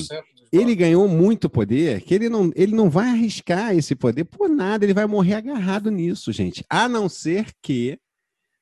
ele 0.52 0.76
ganhou 0.76 1.08
muito 1.08 1.50
poder, 1.50 2.02
que 2.02 2.14
ele 2.14 2.28
não, 2.28 2.52
ele 2.54 2.76
não 2.76 2.90
vai 2.90 3.12
arriscar 3.12 3.74
esse 3.74 3.96
poder 3.96 4.26
por 4.26 4.50
nada, 4.50 4.84
ele 4.84 4.94
vai 4.94 5.06
morrer 5.06 5.36
agarrado 5.36 5.90
nisso, 5.90 6.34
gente. 6.34 6.66
A 6.70 6.90
não 6.90 7.08
ser 7.08 7.46
que 7.62 7.98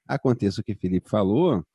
aconteça 0.08 0.62
o 0.62 0.63
que 0.63 0.74
o 0.74 0.77
Felipe 0.77 1.10
falou, 1.10 1.65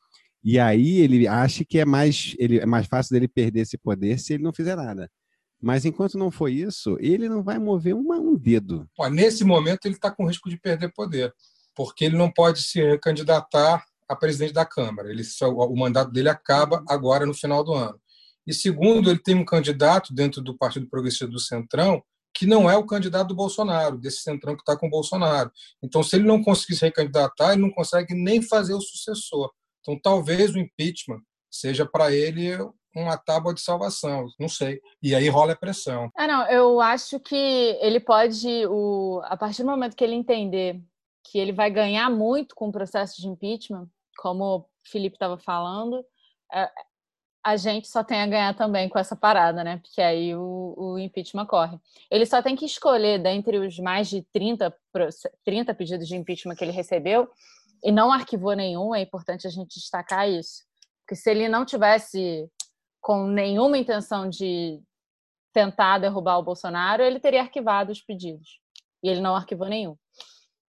e 0.45 0.61
aí 0.61 1.01
ele 1.01 1.27
acha 1.27 1.65
que 1.65 1.81
é 1.81 1.85
mais, 1.85 2.37
ele, 2.39 2.61
é 2.61 2.67
mais 2.67 2.87
fácil 2.87 3.15
dele 3.15 3.27
perder 3.27 3.63
esse 3.63 3.77
poder 3.77 4.21
se 4.21 4.35
ele 4.35 4.45
não 4.45 4.53
fizer 4.53 4.77
nada. 4.77 5.11
Mas 5.61 5.85
enquanto 5.85 6.19
não 6.19 6.31
for 6.31 6.49
isso, 6.49 6.97
ele 7.01 7.29
não 7.29 7.43
vai 7.43 7.59
mover 7.59 7.95
uma, 7.95 8.17
um 8.17 8.37
dedo. 8.37 8.89
Pô, 8.97 9.09
nesse 9.09 9.45
momento, 9.45 9.87
ele 9.87 9.95
está 9.95 10.11
com 10.11 10.27
risco 10.27 10.49
de 10.49 10.57
perder 10.57 10.93
poder, 10.93 11.35
porque 11.75 12.05
ele 12.05 12.17
não 12.17 12.31
pode 12.31 12.63
se 12.63 12.99
candidatar 12.99 13.85
a 14.09 14.17
presidente 14.17 14.53
da 14.53 14.65
Câmara. 14.65 15.11
Ele, 15.11 15.23
o 15.43 15.77
mandato 15.77 16.13
dele 16.13 16.29
acaba 16.29 16.83
agora 16.89 17.27
no 17.27 17.35
final 17.35 17.65
do 17.65 17.75
ano. 17.75 18.01
E 18.47 18.55
segundo, 18.55 19.11
ele 19.11 19.19
tem 19.19 19.35
um 19.35 19.45
candidato 19.45 20.15
dentro 20.15 20.41
do 20.41 20.57
Partido 20.57 20.89
Progressista 20.89 21.27
do 21.27 21.39
Centrão 21.39 22.03
que 22.39 22.47
não 22.47 22.71
é 22.71 22.77
o 22.77 22.87
candidato 22.87 23.29
do 23.29 23.35
Bolsonaro, 23.35 23.99
desse 23.99 24.23
centrão 24.23 24.55
que 24.55 24.63
está 24.63 24.77
com 24.77 24.87
o 24.87 24.91
Bolsonaro. 24.91 25.51
Então, 25.83 26.05
se 26.05 26.15
ele 26.15 26.25
não 26.25 26.41
conseguir 26.41 26.77
se 26.77 26.85
recandidatar, 26.85 27.53
ele 27.53 27.63
não 27.63 27.71
consegue 27.71 28.15
nem 28.15 28.41
fazer 28.41 28.75
o 28.75 28.81
sucessor. 28.81 29.51
Então, 29.81 29.99
talvez 30.01 30.55
o 30.55 30.59
impeachment 30.59 31.21
seja 31.51 31.85
para 31.85 32.15
ele 32.15 32.57
uma 32.95 33.17
tábua 33.17 33.55
de 33.55 33.61
salvação, 33.61 34.27
não 34.39 34.49
sei. 34.49 34.81
E 35.03 35.15
aí 35.15 35.29
rola 35.29 35.53
a 35.53 35.57
pressão. 35.57 36.11
Ah, 36.17 36.27
não, 36.27 36.47
eu 36.49 36.81
acho 36.81 37.21
que 37.21 37.79
ele 37.81 38.01
pode, 38.01 38.67
o, 38.67 39.21
a 39.25 39.37
partir 39.37 39.63
do 39.63 39.69
momento 39.69 39.97
que 39.97 40.05
ele 40.05 40.15
entender 40.15 40.81
que 41.25 41.39
ele 41.39 41.53
vai 41.53 41.71
ganhar 41.71 42.11
muito 42.11 42.55
com 42.55 42.69
o 42.69 42.73
processo 42.73 43.21
de 43.21 43.29
impeachment, 43.29 43.87
como 44.19 44.45
o 44.45 44.65
Felipe 44.83 45.17
estava 45.17 45.39
falando, 45.39 46.03
é, 46.53 46.71
a 47.45 47.57
gente 47.57 47.89
só 47.89 48.03
tem 48.03 48.21
a 48.21 48.27
ganhar 48.27 48.55
também 48.55 48.89
com 48.89 48.99
essa 48.99 49.15
parada, 49.15 49.63
né? 49.63 49.79
Porque 49.79 50.01
aí 50.01 50.35
o, 50.35 50.75
o, 50.77 50.99
impeachment 50.99 51.47
corre. 51.47 51.79
Ele 52.11 52.27
só 52.27 52.43
tem 52.43 52.57
que 52.57 52.65
escolher 52.65 53.19
dentre 53.19 53.59
os 53.59 53.79
mais 53.79 54.09
de 54.09 54.23
30, 54.33 54.75
30 55.45 55.75
pedidos 55.75 56.09
de 56.09 56.17
impeachment 56.17 56.57
que 56.57 56.65
ele 56.65 56.73
recebeu 56.73 57.29
e 57.83 57.93
não 57.93 58.13
arquivou 58.13 58.55
nenhum, 58.55 58.95
é 58.95 59.01
importante 59.01 59.47
a 59.47 59.51
gente 59.51 59.79
destacar 59.79 60.29
isso. 60.29 60.65
Porque 61.01 61.15
se 61.15 61.31
ele 61.31 61.49
não 61.49 61.65
tivesse 61.65 62.51
com 63.09 63.27
nenhuma 63.27 63.79
intenção 63.79 64.29
de 64.29 64.83
tentar 65.51 65.97
derrubar 65.97 66.37
o 66.37 66.43
Bolsonaro, 66.43 67.03
ele 67.03 67.19
teria 67.19 67.41
arquivado 67.41 67.91
os 67.91 68.03
pedidos. 68.03 68.61
E 69.03 69.09
ele 69.09 69.23
não 69.23 69.35
arquivou 69.35 69.67
nenhum. 69.67 69.97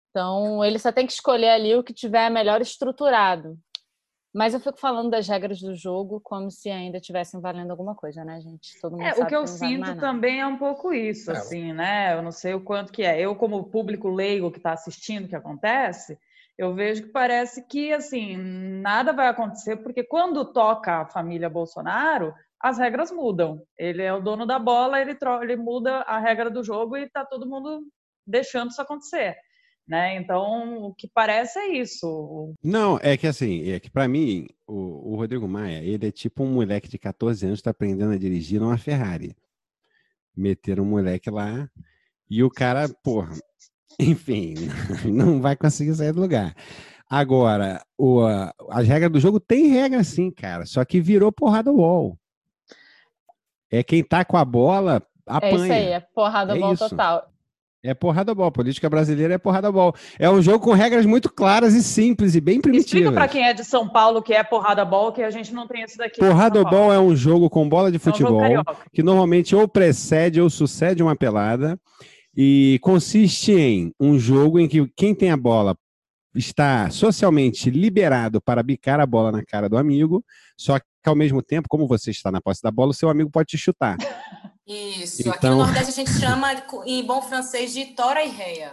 Então, 0.08 0.64
ele 0.64 0.78
só 0.78 0.90
tem 0.90 1.06
que 1.06 1.12
escolher 1.12 1.50
ali 1.50 1.76
o 1.76 1.84
que 1.84 1.92
tiver 1.92 2.30
melhor 2.30 2.62
estruturado. 2.62 3.58
Mas 4.34 4.54
eu 4.54 4.60
fico 4.60 4.80
falando 4.80 5.10
das 5.10 5.28
regras 5.28 5.60
do 5.60 5.74
jogo 5.74 6.22
como 6.24 6.50
se 6.50 6.70
ainda 6.70 6.98
tivessem 6.98 7.38
valendo 7.38 7.70
alguma 7.70 7.94
coisa, 7.94 8.24
né, 8.24 8.40
gente? 8.40 8.80
Todo 8.80 8.92
mundo 8.92 9.02
é, 9.02 9.12
o 9.12 9.26
que 9.26 9.36
eu 9.36 9.46
sinto 9.46 9.84
vale 9.84 10.00
também 10.00 10.40
é 10.40 10.46
um 10.46 10.56
pouco 10.56 10.90
isso, 10.90 11.30
é. 11.30 11.36
assim, 11.36 11.74
né? 11.74 12.16
Eu 12.16 12.22
não 12.22 12.32
sei 12.32 12.54
o 12.54 12.64
quanto 12.64 12.94
que 12.94 13.02
é. 13.02 13.20
Eu, 13.20 13.36
como 13.36 13.64
público 13.64 14.08
leigo 14.08 14.50
que 14.50 14.56
está 14.56 14.72
assistindo 14.72 15.26
o 15.26 15.28
que 15.28 15.36
acontece, 15.36 16.18
eu 16.58 16.74
vejo 16.74 17.04
que 17.04 17.08
parece 17.08 17.66
que 17.66 17.92
assim 17.92 18.36
nada 18.36 19.12
vai 19.12 19.28
acontecer 19.28 19.76
porque 19.76 20.04
quando 20.04 20.52
toca 20.52 21.00
a 21.00 21.06
família 21.06 21.48
Bolsonaro 21.48 22.34
as 22.62 22.78
regras 22.78 23.10
mudam. 23.10 23.60
Ele 23.76 24.02
é 24.02 24.14
o 24.14 24.20
dono 24.20 24.46
da 24.46 24.58
bola, 24.58 25.00
ele, 25.00 25.18
ele 25.42 25.56
muda 25.56 26.02
a 26.02 26.18
regra 26.20 26.48
do 26.48 26.62
jogo 26.62 26.96
e 26.96 27.02
está 27.02 27.24
todo 27.24 27.48
mundo 27.48 27.84
deixando 28.24 28.70
isso 28.70 28.80
acontecer. 28.80 29.36
Né? 29.86 30.16
Então, 30.16 30.84
o 30.84 30.94
que 30.94 31.10
parece 31.12 31.58
é 31.58 31.72
isso. 31.78 32.54
Não, 32.62 33.00
é 33.02 33.16
que 33.16 33.26
assim, 33.26 33.68
é 33.68 33.80
que 33.80 33.90
para 33.90 34.06
mim, 34.06 34.46
o, 34.64 35.12
o, 35.12 35.16
Rodrigo 35.16 35.48
Maia, 35.48 35.82
ele 35.82 36.06
é 36.06 36.12
tipo 36.12 36.44
um 36.44 36.54
moleque 36.54 36.88
de 36.88 36.98
14 36.98 37.44
anos 37.44 37.58
que 37.58 37.62
está 37.62 37.72
aprendendo 37.72 38.12
a 38.12 38.18
dirigir 38.18 38.60
numa 38.60 38.78
Ferrari. 38.78 39.36
Meteram 40.34 40.84
um 40.84 40.90
moleque 40.90 41.28
lá 41.28 41.68
e 42.30 42.44
o 42.44 42.48
cara, 42.48 42.88
porra, 43.02 43.34
enfim, 43.98 44.54
não 45.04 45.40
vai 45.40 45.56
conseguir 45.56 45.94
sair 45.94 46.12
do 46.12 46.20
lugar. 46.20 46.54
Agora, 47.08 47.82
o, 47.98 48.22
as 48.70 48.88
regras 48.88 49.12
do 49.12 49.20
jogo 49.20 49.38
tem 49.38 49.68
regra 49.68 50.02
sim, 50.02 50.30
cara, 50.30 50.64
só 50.64 50.84
que 50.84 51.00
virou 51.00 51.30
porrada 51.30 51.70
wall. 51.70 52.18
É 53.70 53.82
quem 53.82 54.02
tá 54.02 54.24
com 54.24 54.36
a 54.36 54.44
bola 54.44 55.02
apanha. 55.26 55.52
É 55.52 55.54
isso 55.54 55.72
aí, 55.72 55.86
é 55.88 56.00
porrada 56.00 56.56
é 56.56 56.60
wall 56.60 56.76
total. 56.76 57.32
É 57.84 57.92
porrada 57.94 58.32
bola. 58.32 58.52
Política 58.52 58.88
brasileira 58.88 59.34
é 59.34 59.38
porrada 59.38 59.70
bola. 59.72 59.92
É 60.16 60.30
um 60.30 60.40
jogo 60.40 60.64
com 60.64 60.72
regras 60.72 61.04
muito 61.04 61.28
claras 61.32 61.74
e 61.74 61.82
simples 61.82 62.36
e 62.36 62.40
bem 62.40 62.60
primitivas. 62.60 62.92
Explica 62.92 63.12
para 63.12 63.28
quem 63.28 63.44
é 63.44 63.52
de 63.52 63.64
São 63.64 63.88
Paulo 63.88 64.22
que 64.22 64.32
é 64.32 64.44
porrada 64.44 64.84
bola, 64.84 65.12
que 65.12 65.22
a 65.22 65.30
gente 65.30 65.52
não 65.52 65.66
tem 65.66 65.82
isso 65.82 65.98
daqui. 65.98 66.20
Porrada 66.20 66.62
bola 66.62 66.94
é 66.94 66.98
um 66.98 67.16
jogo 67.16 67.50
com 67.50 67.68
bola 67.68 67.90
de 67.90 67.98
futebol 67.98 68.44
é 68.44 68.60
um 68.60 68.62
que 68.92 69.02
normalmente 69.02 69.56
ou 69.56 69.66
precede 69.66 70.40
ou 70.40 70.48
sucede 70.48 71.02
uma 71.02 71.16
pelada 71.16 71.78
e 72.36 72.78
consiste 72.82 73.52
em 73.52 73.92
um 74.00 74.18
jogo 74.18 74.58
em 74.58 74.68
que 74.68 74.86
quem 74.96 75.14
tem 75.14 75.30
a 75.30 75.36
bola 75.36 75.76
está 76.34 76.88
socialmente 76.90 77.70
liberado 77.70 78.40
para 78.40 78.62
bicar 78.62 79.00
a 79.00 79.06
bola 79.06 79.30
na 79.30 79.44
cara 79.44 79.68
do 79.68 79.76
amigo, 79.76 80.24
só 80.56 80.78
que 80.78 80.86
ao 81.04 81.14
mesmo 81.14 81.42
tempo, 81.42 81.68
como 81.68 81.86
você 81.86 82.10
está 82.10 82.30
na 82.30 82.40
posse 82.40 82.62
da 82.62 82.70
bola, 82.70 82.90
o 82.90 82.94
seu 82.94 83.10
amigo 83.10 83.30
pode 83.30 83.48
te 83.48 83.58
chutar. 83.58 83.98
Isso. 84.66 85.22
Então... 85.22 85.32
Aqui 85.32 85.46
no 85.46 85.56
Nordeste 85.56 85.90
a 85.90 86.04
gente 86.04 86.18
chama 86.18 86.48
em 86.86 87.04
bom 87.04 87.20
francês 87.20 87.74
de 87.74 87.86
tora 87.86 88.24
e 88.24 88.30
reia. 88.30 88.72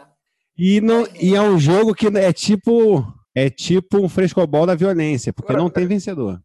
E, 0.57 0.79
não, 0.79 1.07
e 1.19 1.35
é 1.35 1.41
um 1.41 1.57
jogo 1.59 1.95
que 1.95 2.07
é 2.07 2.31
tipo 2.31 3.05
é 3.33 3.49
tipo 3.49 3.97
um 3.97 4.09
frescobol 4.09 4.65
da 4.65 4.75
violência, 4.75 5.31
porque 5.31 5.53
não 5.53 5.69
tem 5.69 5.87
vencedor. 5.87 6.41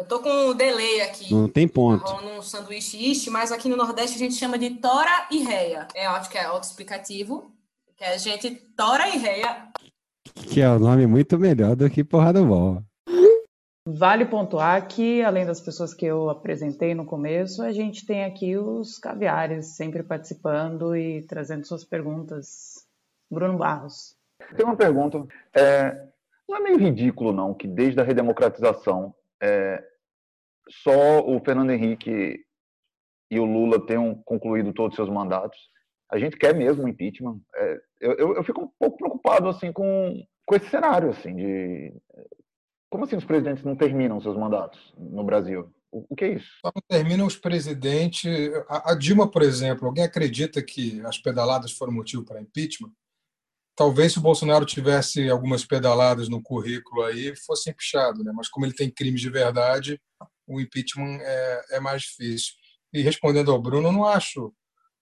Eu 0.00 0.06
tô 0.06 0.20
com 0.20 0.30
um 0.30 0.54
delay 0.54 1.02
aqui. 1.02 1.30
Não 1.30 1.46
tem 1.46 1.68
ponto. 1.68 2.02
Tá 2.02 2.22
num 2.22 2.40
sanduíche 2.40 2.96
ishi, 3.10 3.28
mas 3.28 3.52
aqui 3.52 3.68
no 3.68 3.76
Nordeste 3.76 4.16
a 4.16 4.18
gente 4.18 4.34
chama 4.34 4.58
de 4.58 4.70
tora 4.70 5.28
e 5.30 5.42
reia. 5.42 5.86
É, 5.94 6.06
acho 6.06 6.30
que 6.30 6.38
é 6.38 6.44
autoexplicativo. 6.44 7.52
Que 7.98 8.04
a 8.04 8.16
gente 8.16 8.50
tora 8.74 9.10
e 9.10 9.18
reia. 9.18 9.68
Que 10.34 10.62
é 10.62 10.70
o 10.70 10.76
um 10.76 10.78
nome 10.78 11.06
muito 11.06 11.38
melhor 11.38 11.76
do 11.76 11.90
que 11.90 12.02
porrada 12.02 12.42
bola. 12.42 12.82
Vale 13.86 14.24
pontuar 14.24 14.88
que, 14.88 15.22
além 15.22 15.44
das 15.44 15.60
pessoas 15.60 15.92
que 15.92 16.06
eu 16.06 16.30
apresentei 16.30 16.94
no 16.94 17.04
começo, 17.04 17.62
a 17.62 17.70
gente 17.70 18.06
tem 18.06 18.24
aqui 18.24 18.56
os 18.56 18.98
caviares 18.98 19.76
sempre 19.76 20.02
participando 20.02 20.96
e 20.96 21.26
trazendo 21.26 21.66
suas 21.66 21.84
perguntas. 21.84 22.86
Bruno 23.30 23.58
Barros. 23.58 24.16
Tem 24.56 24.64
uma 24.64 24.76
pergunta. 24.76 25.26
É, 25.54 26.06
não 26.48 26.56
é 26.56 26.60
meio 26.60 26.78
ridículo, 26.78 27.34
não, 27.34 27.52
que 27.52 27.68
desde 27.68 28.00
a 28.00 28.02
redemocratização 28.02 29.14
é, 29.42 29.89
só 30.70 31.20
o 31.20 31.40
Fernando 31.44 31.70
Henrique 31.70 32.44
e 33.30 33.38
o 33.38 33.44
Lula 33.44 33.84
tenham 33.84 34.14
concluído 34.24 34.72
todos 34.72 34.92
os 34.92 34.96
seus 34.96 35.08
mandatos. 35.08 35.58
A 36.10 36.18
gente 36.18 36.36
quer 36.36 36.54
mesmo 36.54 36.88
impeachment. 36.88 37.40
É, 37.54 37.80
eu, 38.00 38.12
eu, 38.12 38.36
eu, 38.36 38.44
fico 38.44 38.62
um 38.62 38.70
pouco 38.78 38.96
preocupado 38.96 39.48
assim 39.48 39.72
com, 39.72 40.14
com 40.46 40.54
esse 40.56 40.68
cenário 40.68 41.10
assim 41.10 41.34
de 41.34 41.92
como 42.90 43.04
assim 43.04 43.16
os 43.16 43.24
presidentes 43.24 43.62
não 43.62 43.76
terminam 43.76 44.20
seus 44.20 44.36
mandatos 44.36 44.92
no 44.98 45.22
Brasil? 45.22 45.72
O, 45.92 46.06
o 46.08 46.16
que 46.16 46.24
é 46.24 46.34
isso? 46.34 46.50
Não 46.64 46.72
terminam 46.88 47.26
os 47.26 47.36
presidentes. 47.36 48.28
A, 48.68 48.92
a 48.92 48.94
Dilma, 48.96 49.30
por 49.30 49.42
exemplo, 49.42 49.86
alguém 49.86 50.02
acredita 50.02 50.60
que 50.60 51.00
as 51.02 51.18
pedaladas 51.18 51.70
foram 51.70 51.92
motivo 51.92 52.24
para 52.24 52.40
impeachment? 52.40 52.92
talvez 53.80 54.12
se 54.12 54.18
o 54.18 54.22
Bolsonaro 54.22 54.66
tivesse 54.66 55.30
algumas 55.30 55.64
pedaladas 55.64 56.28
no 56.28 56.42
currículo 56.42 57.02
aí, 57.02 57.34
fosse 57.34 57.70
empichado, 57.70 58.22
né? 58.22 58.30
Mas 58.34 58.46
como 58.46 58.66
ele 58.66 58.74
tem 58.74 58.90
crimes 58.90 59.22
de 59.22 59.30
verdade, 59.30 59.98
o 60.50 60.60
impeachment 60.60 61.18
é, 61.22 61.76
é 61.76 61.80
mais 61.80 62.02
difícil. 62.02 62.54
E 62.92 63.00
respondendo 63.02 63.52
ao 63.52 63.62
Bruno, 63.62 63.92
não 63.92 64.04
acho, 64.04 64.52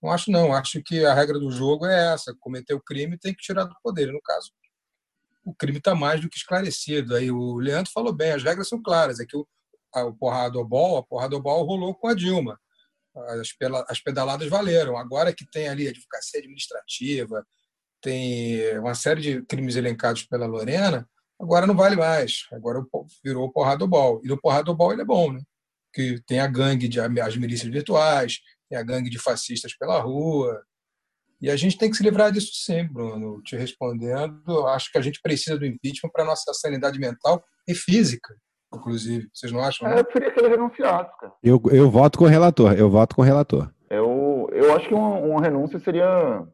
não 0.01 0.11
acho 0.11 0.31
não, 0.31 0.53
acho 0.53 0.81
que 0.83 1.03
a 1.05 1.13
regra 1.13 1.39
do 1.39 1.51
jogo 1.51 1.85
é 1.85 2.13
essa: 2.13 2.35
cometeu 2.39 2.79
crime 2.79 3.17
tem 3.17 3.33
que 3.33 3.41
tirar 3.41 3.63
do 3.63 3.75
poder. 3.83 4.11
No 4.11 4.21
caso, 4.21 4.51
o 5.43 5.53
crime 5.53 5.79
está 5.79 5.95
mais 5.95 6.21
do 6.21 6.29
que 6.29 6.37
esclarecido. 6.37 7.15
Aí 7.15 7.31
o 7.31 7.55
Leandro 7.55 7.91
falou 7.91 8.13
bem, 8.13 8.31
as 8.31 8.43
regras 8.43 8.69
são 8.69 8.81
claras. 8.81 9.19
É 9.19 9.25
que 9.25 9.35
o, 9.35 9.47
a, 9.93 10.03
o 10.03 10.13
porradobol, 10.13 10.97
a 10.97 11.03
porradobol 11.03 11.65
rolou 11.65 11.95
com 11.95 12.07
a 12.07 12.13
Dilma. 12.13 12.59
As, 13.15 13.53
as 13.89 13.99
pedaladas 13.99 14.47
valeram. 14.47 14.97
Agora 14.97 15.33
que 15.33 15.49
tem 15.49 15.67
ali 15.67 15.87
a 15.87 15.89
advocacia 15.89 16.39
administrativa, 16.39 17.43
tem 18.01 18.77
uma 18.77 18.93
série 18.93 19.21
de 19.21 19.41
crimes 19.43 19.75
elencados 19.75 20.23
pela 20.23 20.45
Lorena, 20.45 21.09
agora 21.39 21.65
não 21.65 21.75
vale 21.75 21.95
mais. 21.95 22.45
Agora 22.51 22.83
virou 23.23 23.47
o 23.47 23.51
porrada 23.51 23.85
ball. 23.87 24.21
E 24.23 24.27
no 24.27 24.39
porrada 24.39 24.73
ball 24.73 24.91
ele 24.91 25.01
é 25.01 25.05
bom, 25.05 25.31
né? 25.31 25.41
Que 25.93 26.21
tem 26.27 26.39
a 26.39 26.47
gangue 26.47 26.87
de 26.87 26.99
as 26.99 27.37
milícias 27.37 27.71
virtuais, 27.71 28.39
tem 28.69 28.77
a 28.77 28.83
gangue 28.83 29.09
de 29.09 29.17
fascistas 29.17 29.75
pela 29.75 29.99
rua. 29.99 30.61
E 31.41 31.49
a 31.49 31.55
gente 31.55 31.77
tem 31.77 31.89
que 31.89 31.95
se 31.95 32.03
livrar 32.03 32.31
disso 32.31 32.51
sempre, 32.53 32.93
Bruno. 32.93 33.41
Te 33.41 33.55
respondendo, 33.55 34.67
acho 34.67 34.91
que 34.91 34.97
a 34.97 35.01
gente 35.01 35.21
precisa 35.21 35.57
do 35.57 35.65
impeachment 35.65 36.11
para 36.11 36.25
nossa 36.25 36.53
sanidade 36.53 36.99
mental 36.99 37.41
e 37.67 37.73
física, 37.73 38.35
inclusive. 38.73 39.29
Vocês 39.33 39.51
não 39.51 39.61
acham? 39.61 39.87
É, 39.87 39.99
eu 39.99 40.03
preferia 40.03 40.33
que 40.33 40.39
ele 40.39 40.49
renunciasse, 40.49 41.17
cara. 41.17 41.33
Eu, 41.41 41.61
eu 41.71 41.89
voto 41.89 42.19
com 42.19 42.25
o 42.25 42.27
relator. 42.27 42.73
Eu 42.73 42.89
voto 42.89 43.15
com 43.15 43.21
o 43.21 43.25
relator. 43.25 43.71
Eu, 43.89 44.49
eu 44.51 44.75
acho 44.75 44.87
que 44.87 44.93
uma, 44.93 45.17
uma 45.17 45.41
renúncia 45.41 45.79
seria 45.79 46.45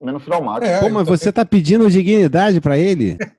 menos 0.00 0.24
traumática. 0.24 0.66
É, 0.66 0.80
Pô, 0.80 0.88
mas 0.88 1.06
você 1.06 1.28
está 1.28 1.44
pedindo 1.44 1.90
dignidade 1.90 2.60
para 2.60 2.78
ele? 2.78 3.18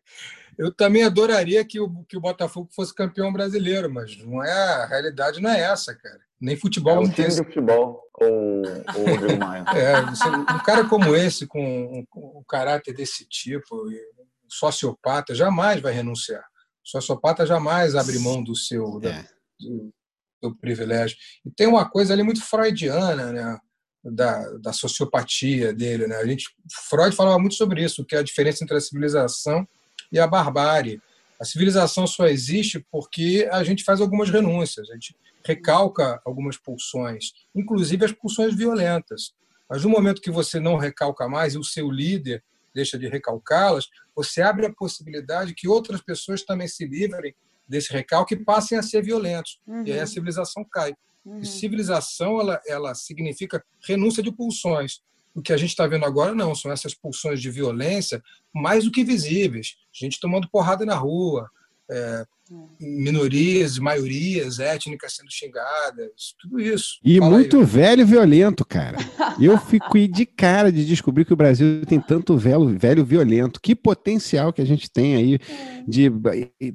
Eu 0.59 0.73
também 0.73 1.05
adoraria 1.05 1.63
que 1.63 1.79
o, 1.79 2.03
que 2.03 2.17
o 2.17 2.19
Botafogo 2.19 2.67
fosse 2.75 2.93
campeão 2.93 3.31
brasileiro, 3.31 3.89
mas 3.89 4.17
não 4.17 4.43
é 4.43 4.51
a 4.51 4.85
realidade 4.85 5.41
não 5.41 5.49
é 5.49 5.61
essa, 5.61 5.95
cara. 5.95 6.19
Nem 6.39 6.57
futebol 6.57 6.91
é 6.91 6.95
não 6.97 7.03
um 7.03 7.09
time 7.09 7.29
de 7.29 7.37
futebol 7.37 8.03
ou 8.13 8.61
o 8.61 9.09
Rodrigo 9.09 9.39
Maia. 9.39 9.63
É, 9.73 10.01
um 10.53 10.59
cara 10.59 10.83
como 10.83 11.15
esse, 11.15 11.47
com 11.47 11.61
um, 11.61 12.05
um 12.13 12.43
caráter 12.45 12.93
desse 12.93 13.25
tipo, 13.25 13.87
um 13.87 14.49
sociopata, 14.49 15.33
jamais 15.33 15.79
vai 15.79 15.93
renunciar. 15.93 16.43
O 16.85 16.89
sociopata 16.89 17.45
jamais 17.45 17.95
abre 17.95 18.19
mão 18.19 18.43
do 18.43 18.53
seu, 18.53 18.99
é. 19.01 19.25
do, 19.57 19.93
do 20.41 20.55
privilégio. 20.57 21.15
E 21.45 21.51
tem 21.51 21.67
uma 21.67 21.89
coisa 21.89 22.11
ali 22.11 22.21
muito 22.21 22.43
freudiana, 22.43 23.31
né? 23.31 23.57
Da, 24.03 24.57
da 24.57 24.73
sociopatia 24.73 25.73
dele, 25.73 26.07
né? 26.07 26.17
A 26.17 26.25
gente 26.25 26.49
Freud 26.89 27.15
falava 27.15 27.39
muito 27.39 27.55
sobre 27.55 27.81
isso, 27.83 28.03
que 28.05 28.15
é 28.15 28.19
a 28.19 28.23
diferença 28.23 28.63
entre 28.63 28.75
a 28.75 28.81
civilização 28.81 29.65
e 30.11 30.19
a 30.19 30.27
barbárie. 30.27 31.01
A 31.39 31.45
civilização 31.45 32.05
só 32.05 32.27
existe 32.27 32.85
porque 32.91 33.47
a 33.51 33.63
gente 33.63 33.83
faz 33.83 34.01
algumas 34.01 34.29
renúncias, 34.29 34.89
a 34.89 34.93
gente 34.93 35.15
recalca 35.45 36.21
algumas 36.25 36.57
pulsões, 36.57 37.31
inclusive 37.55 38.05
as 38.05 38.11
pulsões 38.11 38.53
violentas. 38.55 39.33
Mas 39.69 39.83
no 39.83 39.89
momento 39.89 40.21
que 40.21 40.31
você 40.31 40.59
não 40.59 40.77
recalca 40.77 41.27
mais 41.27 41.53
e 41.53 41.57
o 41.57 41.63
seu 41.63 41.89
líder 41.89 42.43
deixa 42.73 42.97
de 42.97 43.07
recalcá-las, 43.07 43.87
você 44.15 44.41
abre 44.41 44.65
a 44.65 44.73
possibilidade 44.73 45.53
que 45.53 45.67
outras 45.67 46.01
pessoas 46.01 46.43
também 46.43 46.67
se 46.67 46.85
livrem 46.85 47.33
desse 47.67 47.93
recalque 47.93 48.33
e 48.33 48.43
passem 48.43 48.77
a 48.77 48.83
ser 48.83 49.03
violentos. 49.03 49.59
Uhum. 49.67 49.83
E 49.85 49.91
aí 49.91 49.99
a 49.99 50.01
uhum. 50.01 50.07
civilização 50.07 50.65
cai. 50.65 50.93
Uhum. 51.23 51.39
E 51.39 51.45
civilização 51.45 52.39
ela, 52.39 52.61
ela 52.67 52.95
significa 52.95 53.63
renúncia 53.87 54.23
de 54.23 54.31
pulsões. 54.31 55.01
O 55.39 55.41
que 55.41 55.53
a 55.53 55.57
gente 55.57 55.69
está 55.69 55.87
vendo 55.87 56.05
agora 56.05 56.35
não, 56.35 56.53
são 56.53 56.69
essas 56.69 56.93
pulsões 56.93 57.41
de 57.41 57.49
violência 57.49 58.21
mais 58.53 58.83
do 58.83 58.91
que 58.91 59.05
visíveis. 59.05 59.75
Gente 59.93 60.19
tomando 60.19 60.49
porrada 60.49 60.85
na 60.85 60.95
rua, 60.95 61.49
é, 61.89 62.25
minorias, 62.79 63.77
maiorias 63.79 64.59
étnicas 64.59 65.15
sendo 65.15 65.31
xingadas, 65.31 66.35
tudo 66.39 66.59
isso. 66.59 66.99
E 67.03 67.19
Fala 67.19 67.31
muito 67.31 67.59
aí. 67.59 67.65
velho 67.65 68.01
e 68.01 68.05
violento, 68.05 68.65
cara. 68.65 68.97
Eu 69.39 69.57
fico 69.57 69.97
de 70.07 70.25
cara 70.25 70.71
de 70.71 70.85
descobrir 70.85 71.25
que 71.25 71.33
o 71.33 71.37
Brasil 71.37 71.85
tem 71.85 71.99
tanto 71.99 72.37
velho, 72.37 72.77
velho 72.77 73.05
violento. 73.05 73.61
Que 73.61 73.75
potencial 73.75 74.51
que 74.51 74.61
a 74.61 74.65
gente 74.65 74.91
tem 74.91 75.15
aí 75.15 75.39
de 75.87 76.11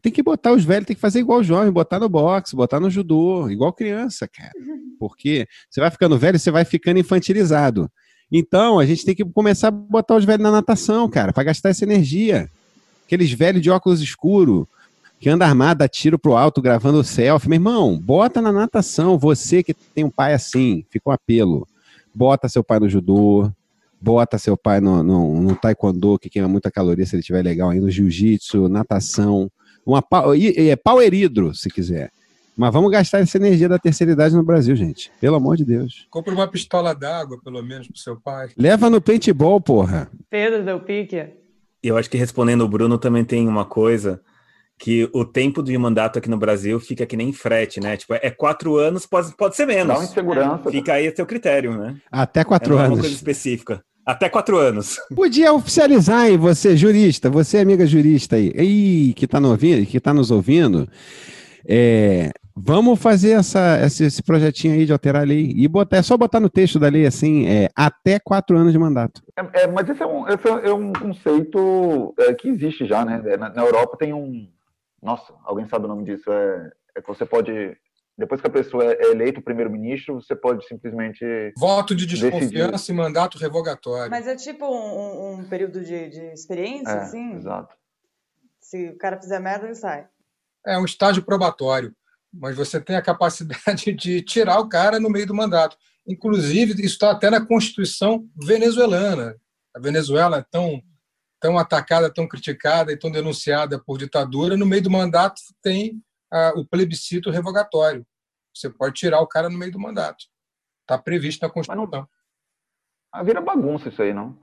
tem 0.01 0.13
que 0.13 0.23
botar 0.23 0.53
os 0.53 0.65
velhos, 0.65 0.87
tem 0.87 0.97
que 0.97 1.03
fazer 1.03 1.21
igual 1.21 1.41
o 1.41 1.45
jovem, 1.45 1.71
botar 1.71 2.01
no 2.01 2.09
boxe, 2.09 2.57
botar 2.57 2.81
no 2.81 2.91
judô, 2.91 3.51
igual 3.51 3.73
criança, 3.73 4.27
cara. 4.27 4.53
Porque 4.99 5.47
você 5.69 5.81
vai 5.81 5.91
ficando 5.91 6.19
velho, 6.19 6.39
você 6.39 6.51
vai 6.51 6.65
ficando 6.65 6.99
infantilizado. 6.99 7.91
Então, 8.31 8.79
a 8.79 8.87
gente 8.87 9.05
tem 9.05 9.15
que 9.15 9.25
começar 9.25 9.69
a 9.69 9.71
botar 9.71 10.17
os 10.17 10.25
velhos 10.25 10.43
na 10.43 10.51
natação, 10.51 11.09
cara, 11.09 11.33
para 11.33 11.45
gastar 11.45 11.71
essa 11.71 11.85
energia. 11.85 12.51
Aqueles 13.07 13.31
velhos 13.33 13.63
de 13.63 13.71
óculos 13.71 14.01
escuro 14.01 14.69
que 15.21 15.31
anda 15.31 15.47
armado, 15.47 15.79
dá 15.79 15.89
tiro 15.89 16.19
pro 16.19 16.37
alto, 16.37 16.61
gravando 16.61 17.03
selfie. 17.03 17.49
Meu 17.49 17.57
irmão, 17.57 17.99
bota 17.99 18.43
na 18.43 18.53
natação. 18.53 19.19
Você 19.19 19.63
que 19.63 19.73
tem 19.73 20.05
um 20.05 20.11
pai 20.11 20.35
assim, 20.35 20.85
fica 20.91 21.09
um 21.09 21.13
apelo. 21.13 21.67
Bota 22.15 22.49
seu 22.49 22.63
pai 22.63 22.79
no 22.79 22.89
judô, 22.89 23.51
bota 24.01 24.37
seu 24.37 24.57
pai 24.57 24.81
no, 24.81 25.03
no, 25.03 25.41
no 25.41 25.57
taekwondo, 25.57 26.19
que 26.19 26.29
queima 26.29 26.47
muita 26.47 26.71
caloria 26.71 27.07
se 27.07 27.15
ele 27.15 27.21
estiver 27.21 27.43
legal 27.43 27.71
aí, 27.71 27.81
no 27.81 27.91
jiu-jitsu, 27.91 28.69
natação. 28.69 29.51
Uma, 29.87 30.03
é 30.57 30.77
power 30.77 31.13
hidro, 31.13 31.55
se 31.55 31.71
quiser. 31.71 32.11
Mas 32.57 32.73
vamos 32.73 32.91
gastar 32.91 33.21
essa 33.21 33.37
energia 33.37 33.69
da 33.69 33.79
terceira 33.79 34.13
idade 34.13 34.35
no 34.35 34.45
Brasil, 34.45 34.77
gente. 34.77 35.11
Pelo 35.21 35.37
amor 35.37 35.57
de 35.57 35.65
Deus. 35.65 36.07
Compre 36.11 36.33
uma 36.33 36.47
pistola 36.47 36.95
d'água, 36.95 37.39
pelo 37.43 37.63
menos, 37.63 37.89
pro 37.89 37.99
seu 37.99 38.17
pai. 38.21 38.49
Leva 38.57 38.89
no 38.89 39.01
paintball, 39.01 39.61
porra. 39.61 40.09
Pedro 40.31 40.65
deu 40.65 40.81
pique. 40.81 41.27
Eu 41.83 41.97
acho 41.97 42.09
que 42.09 42.17
respondendo 42.17 42.63
o 42.63 42.69
Bruno 42.69 42.97
também 42.97 43.25
tem 43.25 43.47
uma 43.49 43.65
coisa 43.65 44.21
que 44.79 45.09
o 45.13 45.25
tempo 45.25 45.63
de 45.63 45.77
mandato 45.77 46.19
aqui 46.19 46.29
no 46.29 46.37
Brasil 46.37 46.79
fica 46.81 47.07
que 47.07 47.17
nem 47.17 47.33
frete, 47.33 47.81
né? 47.81 47.97
Tipo, 47.97 48.15
é 48.15 48.31
quatro 48.31 48.77
anos, 48.77 49.07
pode, 49.07 49.37
pode 49.37 49.57
ser 49.57 49.67
menos. 49.67 49.89
Dá 49.89 49.95
uma 49.99 50.05
insegurança. 50.05 50.71
Fica 50.71 50.95
aí 50.95 51.09
a 51.09 51.15
seu 51.15 51.27
critério, 51.27 51.77
né? 51.77 51.97
Até 52.11 52.45
quatro 52.45 52.75
é 52.75 52.77
uma 52.77 52.85
anos. 52.87 53.01
coisa 53.01 53.15
específica. 53.15 53.85
Até 54.07 54.29
quatro 54.29 54.59
anos. 54.59 54.99
Podia 55.15 55.53
oficializar, 55.53 56.29
hein, 56.29 56.37
você, 56.37 56.77
jurista, 56.77 57.31
você, 57.31 57.59
amiga 57.59 57.87
jurista 57.87 58.37
aí, 58.37 58.53
Ih, 58.55 59.15
que 59.15 59.25
está 59.25 59.41
no 59.41 59.51
ouvindo, 59.51 59.87
que 59.87 59.99
tá 59.99 60.13
nos 60.13 60.31
ouvindo. 60.31 60.87
É, 61.67 62.31
vamos 62.57 63.01
fazer 63.01 63.33
essa, 63.33 63.81
esse, 63.85 64.05
esse, 64.05 64.23
projetinho 64.23 64.75
aí 64.75 64.87
de 64.87 64.93
alterar 64.93 65.23
a 65.23 65.27
lei 65.27 65.53
e 65.57 65.67
botar, 65.67 65.97
é 65.97 66.03
só 66.03 66.17
botar 66.17 66.41
no 66.41 66.49
texto 66.49 66.79
da 66.79 66.89
lei 66.89 67.07
assim, 67.07 67.47
é, 67.47 67.69
até 67.75 68.19
quatro 68.19 68.57
anos 68.57 68.73
de 68.73 68.79
mandato. 68.79 69.23
É, 69.37 69.63
é 69.63 69.67
mas 69.67 69.89
esse 69.89 70.03
é 70.03 70.07
um, 70.07 70.29
esse 70.29 70.49
é 70.49 70.73
um 70.73 70.93
conceito 70.93 72.15
é, 72.19 72.35
que 72.35 72.49
existe 72.49 72.87
já, 72.87 73.05
né? 73.05 73.21
Na, 73.37 73.51
na, 73.51 73.63
Europa 73.63 73.97
tem 73.99 74.13
um. 74.13 74.49
Nossa, 75.03 75.35
alguém 75.45 75.67
sabe 75.67 75.87
o 75.87 75.89
nome 75.89 76.05
disso? 76.05 76.31
É, 76.31 76.71
é 76.97 77.01
que 77.03 77.09
você 77.09 77.27
pode. 77.27 77.77
Depois 78.17 78.41
que 78.41 78.47
a 78.47 78.51
pessoa 78.51 78.85
é 78.85 79.11
eleita 79.11 79.41
primeiro-ministro, 79.41 80.23
você 80.23 80.37
pode 80.37 80.65
simplesmente. 80.69 81.53
Voto 81.59 81.97
de 81.97 82.07
desconfiança 82.07 82.71
decidir. 82.73 82.93
e 82.93 82.97
mandato 82.97 83.39
revogatório. 83.39 84.11
Mas 84.11 84.29
é 84.29 84.37
tipo 84.37 84.65
um, 84.67 85.41
um 85.41 85.45
período 85.45 85.81
de, 85.81 86.11
de 86.11 86.21
experiência, 86.33 86.93
é, 86.93 86.99
assim? 86.99 87.35
Exato. 87.35 87.75
Se 88.61 88.91
o 88.91 88.97
cara 88.97 89.21
fizer 89.21 89.41
merda, 89.41 89.67
ele 89.67 89.75
sai. 89.75 90.07
É 90.65 90.79
um 90.79 90.85
estágio 90.85 91.25
probatório 91.25 91.93
mas 92.37 92.57
você 92.57 92.81
tem 92.81 92.97
a 92.97 93.03
capacidade 93.03 93.93
de 93.95 94.23
tirar 94.23 94.59
o 94.59 94.69
cara 94.69 94.99
no 94.99 95.09
meio 95.09 95.27
do 95.27 95.35
mandato. 95.35 95.77
Inclusive, 96.07 96.73
isso 96.73 96.95
está 96.95 97.11
até 97.11 97.31
na 97.31 97.45
Constituição 97.45 98.29
venezuelana. 98.37 99.37
A 99.75 99.81
Venezuela 99.81 100.39
é 100.39 100.45
tão, 100.51 100.83
tão 101.41 101.59
atacada, 101.59 102.13
tão 102.13 102.29
criticada 102.29 102.93
e 102.93 102.97
tão 102.97 103.11
denunciada 103.11 103.79
por 103.79 103.99
ditadura. 103.99 104.57
No 104.57 104.67
meio 104.67 104.83
do 104.83 104.91
mandato 104.91 105.41
tem 105.63 106.03
ah, 106.33 106.53
o 106.57 106.67
plebiscito 106.67 107.31
revogatório. 107.31 108.07
Você 108.55 108.69
pode 108.69 108.95
tirar 108.95 109.21
o 109.21 109.27
cara 109.27 109.49
no 109.49 109.59
meio 109.59 109.73
do 109.73 109.81
mandato. 109.81 110.25
Está 110.83 110.99
previsto 110.99 111.43
na 111.43 111.51
Constituição. 111.51 111.89
Mas 111.91 112.07
não... 113.13 113.25
Vira 113.25 113.41
bagunça 113.41 113.89
isso 113.89 114.03
aí, 114.03 114.13
não? 114.13 114.37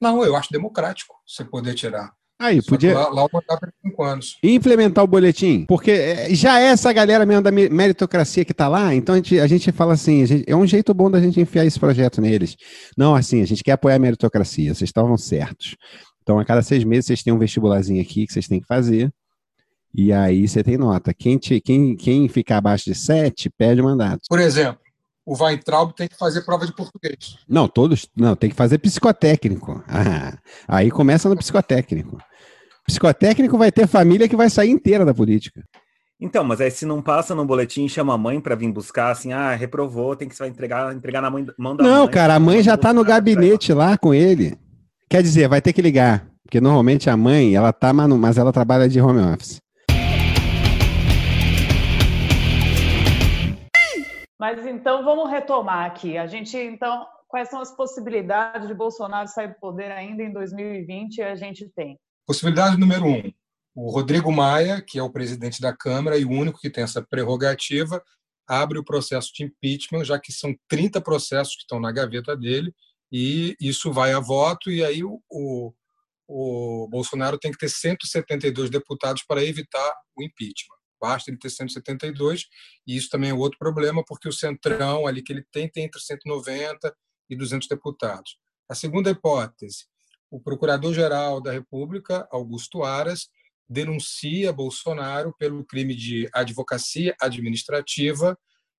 Não, 0.00 0.24
eu 0.24 0.36
acho 0.36 0.52
democrático 0.52 1.14
você 1.26 1.44
poder 1.44 1.74
tirar. 1.74 2.12
Aí, 2.42 2.60
Só 2.60 2.70
podia. 2.70 2.92
Lá, 2.92 3.08
lá 3.08 3.24
o 3.24 3.28
mandato 3.32 3.64
é 3.64 3.88
cinco 3.88 4.02
anos. 4.02 4.36
Implementar 4.42 5.04
o 5.04 5.06
boletim, 5.06 5.64
porque 5.66 5.92
é, 5.92 6.34
já 6.34 6.60
é 6.60 6.64
essa 6.64 6.92
galera 6.92 7.24
mesmo 7.24 7.42
da 7.42 7.52
meritocracia 7.52 8.44
que 8.44 8.50
está 8.50 8.66
lá, 8.66 8.92
então 8.92 9.14
a 9.14 9.18
gente, 9.18 9.38
a 9.38 9.46
gente 9.46 9.70
fala 9.70 9.92
assim: 9.94 10.26
gente, 10.26 10.44
é 10.50 10.56
um 10.56 10.66
jeito 10.66 10.92
bom 10.92 11.08
da 11.08 11.20
gente 11.20 11.40
enfiar 11.40 11.64
esse 11.64 11.78
projeto 11.78 12.20
neles. 12.20 12.56
Não, 12.98 13.14
assim, 13.14 13.40
a 13.40 13.46
gente 13.46 13.62
quer 13.62 13.72
apoiar 13.72 13.94
a 13.94 14.00
meritocracia, 14.00 14.74
vocês 14.74 14.88
estavam 14.88 15.16
certos. 15.16 15.76
Então, 16.22 16.38
a 16.38 16.44
cada 16.44 16.62
seis 16.62 16.82
meses, 16.82 17.06
vocês 17.06 17.22
têm 17.22 17.32
um 17.32 17.38
vestibularzinho 17.38 18.02
aqui 18.02 18.26
que 18.26 18.32
vocês 18.32 18.48
têm 18.48 18.60
que 18.60 18.66
fazer. 18.66 19.12
E 19.94 20.12
aí 20.12 20.48
você 20.48 20.64
tem 20.64 20.76
nota. 20.76 21.12
Quem, 21.12 21.36
te, 21.36 21.60
quem, 21.60 21.94
quem 21.94 22.28
ficar 22.28 22.56
abaixo 22.56 22.86
de 22.86 22.94
sete, 22.94 23.50
pede 23.50 23.82
mandato. 23.82 24.22
Por 24.28 24.40
exemplo, 24.40 24.80
o 25.24 25.36
Weintraub 25.40 25.92
tem 25.92 26.08
que 26.08 26.16
fazer 26.16 26.42
prova 26.42 26.66
de 26.66 26.74
português. 26.74 27.36
Não, 27.48 27.68
todos. 27.68 28.08
Não, 28.16 28.34
tem 28.34 28.50
que 28.50 28.56
fazer 28.56 28.78
psicotécnico. 28.78 29.82
Ah, 29.86 30.36
aí 30.66 30.90
começa 30.90 31.28
no 31.28 31.36
psicotécnico. 31.36 32.18
Psicotécnico 32.86 33.56
vai 33.56 33.70
ter 33.70 33.86
família 33.86 34.28
que 34.28 34.36
vai 34.36 34.50
sair 34.50 34.70
inteira 34.70 35.04
da 35.04 35.14
política. 35.14 35.62
Então, 36.20 36.44
mas 36.44 36.60
aí 36.60 36.70
se 36.70 36.86
não 36.86 37.02
passa 37.02 37.34
no 37.34 37.44
boletim, 37.44 37.88
chama 37.88 38.14
a 38.14 38.18
mãe 38.18 38.40
para 38.40 38.54
vir 38.54 38.70
buscar, 38.70 39.10
assim, 39.10 39.32
ah, 39.32 39.54
reprovou, 39.54 40.14
tem 40.14 40.28
que 40.28 40.38
vai 40.38 40.48
entregar, 40.48 40.94
entregar 40.94 41.20
na 41.20 41.30
mãe, 41.30 41.44
mão 41.58 41.74
da 41.74 41.82
não, 41.82 41.90
mãe. 41.90 42.00
Não, 42.00 42.08
cara, 42.08 42.34
a 42.36 42.40
mãe 42.40 42.62
já 42.62 42.76
tá 42.76 42.92
no 42.92 43.04
gabinete 43.04 43.72
lá 43.72 43.98
com 43.98 44.14
ele. 44.14 44.56
Quer 45.10 45.20
dizer, 45.20 45.48
vai 45.48 45.60
ter 45.60 45.72
que 45.72 45.82
ligar, 45.82 46.24
porque 46.44 46.60
normalmente 46.60 47.10
a 47.10 47.16
mãe, 47.16 47.56
ela 47.56 47.72
tá, 47.72 47.92
mas 47.92 48.38
ela 48.38 48.52
trabalha 48.52 48.88
de 48.88 49.00
home 49.00 49.20
office. 49.20 49.60
Mas 54.38 54.64
então 54.66 55.04
vamos 55.04 55.30
retomar 55.30 55.86
aqui. 55.86 56.18
A 56.18 56.26
gente 56.26 56.56
então, 56.56 57.06
quais 57.28 57.48
são 57.48 57.60
as 57.60 57.74
possibilidades 57.74 58.68
de 58.68 58.74
Bolsonaro 58.74 59.28
sair 59.28 59.48
do 59.48 59.54
poder 59.60 59.90
ainda 59.90 60.22
em 60.22 60.32
2020? 60.32 61.22
A 61.22 61.34
gente 61.34 61.68
tem 61.74 61.96
Possibilidade 62.26 62.78
número 62.78 63.06
um: 63.06 63.32
o 63.74 63.90
Rodrigo 63.90 64.30
Maia, 64.32 64.80
que 64.80 64.98
é 64.98 65.02
o 65.02 65.10
presidente 65.10 65.60
da 65.60 65.74
Câmara 65.74 66.16
e 66.16 66.24
o 66.24 66.30
único 66.30 66.60
que 66.60 66.70
tem 66.70 66.84
essa 66.84 67.02
prerrogativa, 67.02 68.02
abre 68.46 68.78
o 68.78 68.84
processo 68.84 69.32
de 69.34 69.44
impeachment, 69.44 70.04
já 70.04 70.18
que 70.18 70.32
são 70.32 70.54
30 70.68 71.00
processos 71.00 71.54
que 71.54 71.62
estão 71.62 71.80
na 71.80 71.92
gaveta 71.92 72.36
dele 72.36 72.74
e 73.12 73.54
isso 73.60 73.92
vai 73.92 74.12
a 74.14 74.20
voto, 74.20 74.70
e 74.70 74.82
aí 74.82 75.04
o, 75.04 75.20
o, 75.30 76.88
Bolsonaro 76.88 77.38
tem 77.38 77.52
que 77.52 77.58
ter 77.58 77.68
172 77.68 78.70
deputados 78.70 79.22
para 79.22 79.44
evitar 79.44 79.92
o 80.16 80.22
impeachment. 80.22 80.78
Basta 80.98 81.30
ele 81.30 81.38
ter 81.38 81.50
172, 81.50 82.46
e 82.86 82.96
isso 82.96 83.10
também 83.10 83.28
é 83.28 83.34
outro 83.34 83.58
problema, 83.58 84.02
porque 84.06 84.28
o 84.28 84.32
centrão 84.32 85.06
ali 85.06 85.22
que 85.22 85.30
ele 85.30 85.44
tem 85.52 85.68
tem 85.68 85.84
entre 85.84 86.00
190 86.00 86.94
e 87.28 87.36
200 87.36 87.68
deputados. 87.68 88.38
A 88.66 88.74
segunda 88.74 89.10
hipótese, 89.10 89.84
o 90.32 90.40
Procurador-Geral 90.40 91.42
da 91.42 91.52
República, 91.52 92.26
Augusto 92.32 92.82
Aras, 92.82 93.28
denuncia 93.68 94.50
Bolsonaro 94.50 95.34
pelo 95.38 95.62
crime 95.62 95.94
de 95.94 96.26
advocacia 96.32 97.14
administrativa 97.20 98.36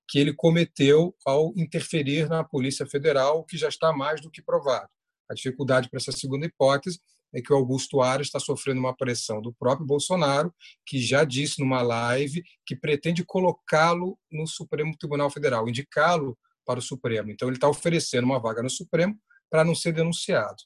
que 0.08 0.18
ele 0.18 0.34
cometeu 0.34 1.14
ao 1.24 1.52
interferir 1.56 2.28
na 2.28 2.42
Polícia 2.42 2.84
Federal, 2.84 3.44
que 3.44 3.56
já 3.56 3.68
está 3.68 3.92
mais 3.92 4.20
do 4.20 4.30
que 4.30 4.42
provado. 4.42 4.88
A 5.30 5.34
dificuldade 5.34 5.88
para 5.88 5.98
essa 5.98 6.10
segunda 6.10 6.44
hipótese 6.44 6.98
é 7.32 7.40
que 7.40 7.52
o 7.52 7.56
Augusto 7.56 8.02
Aras 8.02 8.26
está 8.26 8.40
sofrendo 8.40 8.80
uma 8.80 8.94
pressão 8.94 9.40
do 9.40 9.52
próprio 9.54 9.86
Bolsonaro, 9.86 10.52
que 10.84 11.00
já 11.00 11.22
disse 11.22 11.60
numa 11.60 11.82
live 11.82 12.42
que 12.66 12.74
pretende 12.74 13.24
colocá-lo 13.24 14.18
no 14.30 14.46
Supremo 14.46 14.96
Tribunal 14.98 15.30
Federal, 15.30 15.68
indicá-lo 15.68 16.36
para 16.66 16.80
o 16.80 16.82
Supremo. 16.82 17.30
Então, 17.30 17.48
ele 17.48 17.56
está 17.56 17.68
oferecendo 17.68 18.24
uma 18.24 18.40
vaga 18.40 18.62
no 18.62 18.70
Supremo 18.70 19.16
para 19.48 19.64
não 19.64 19.74
ser 19.74 19.92
denunciado, 19.92 20.56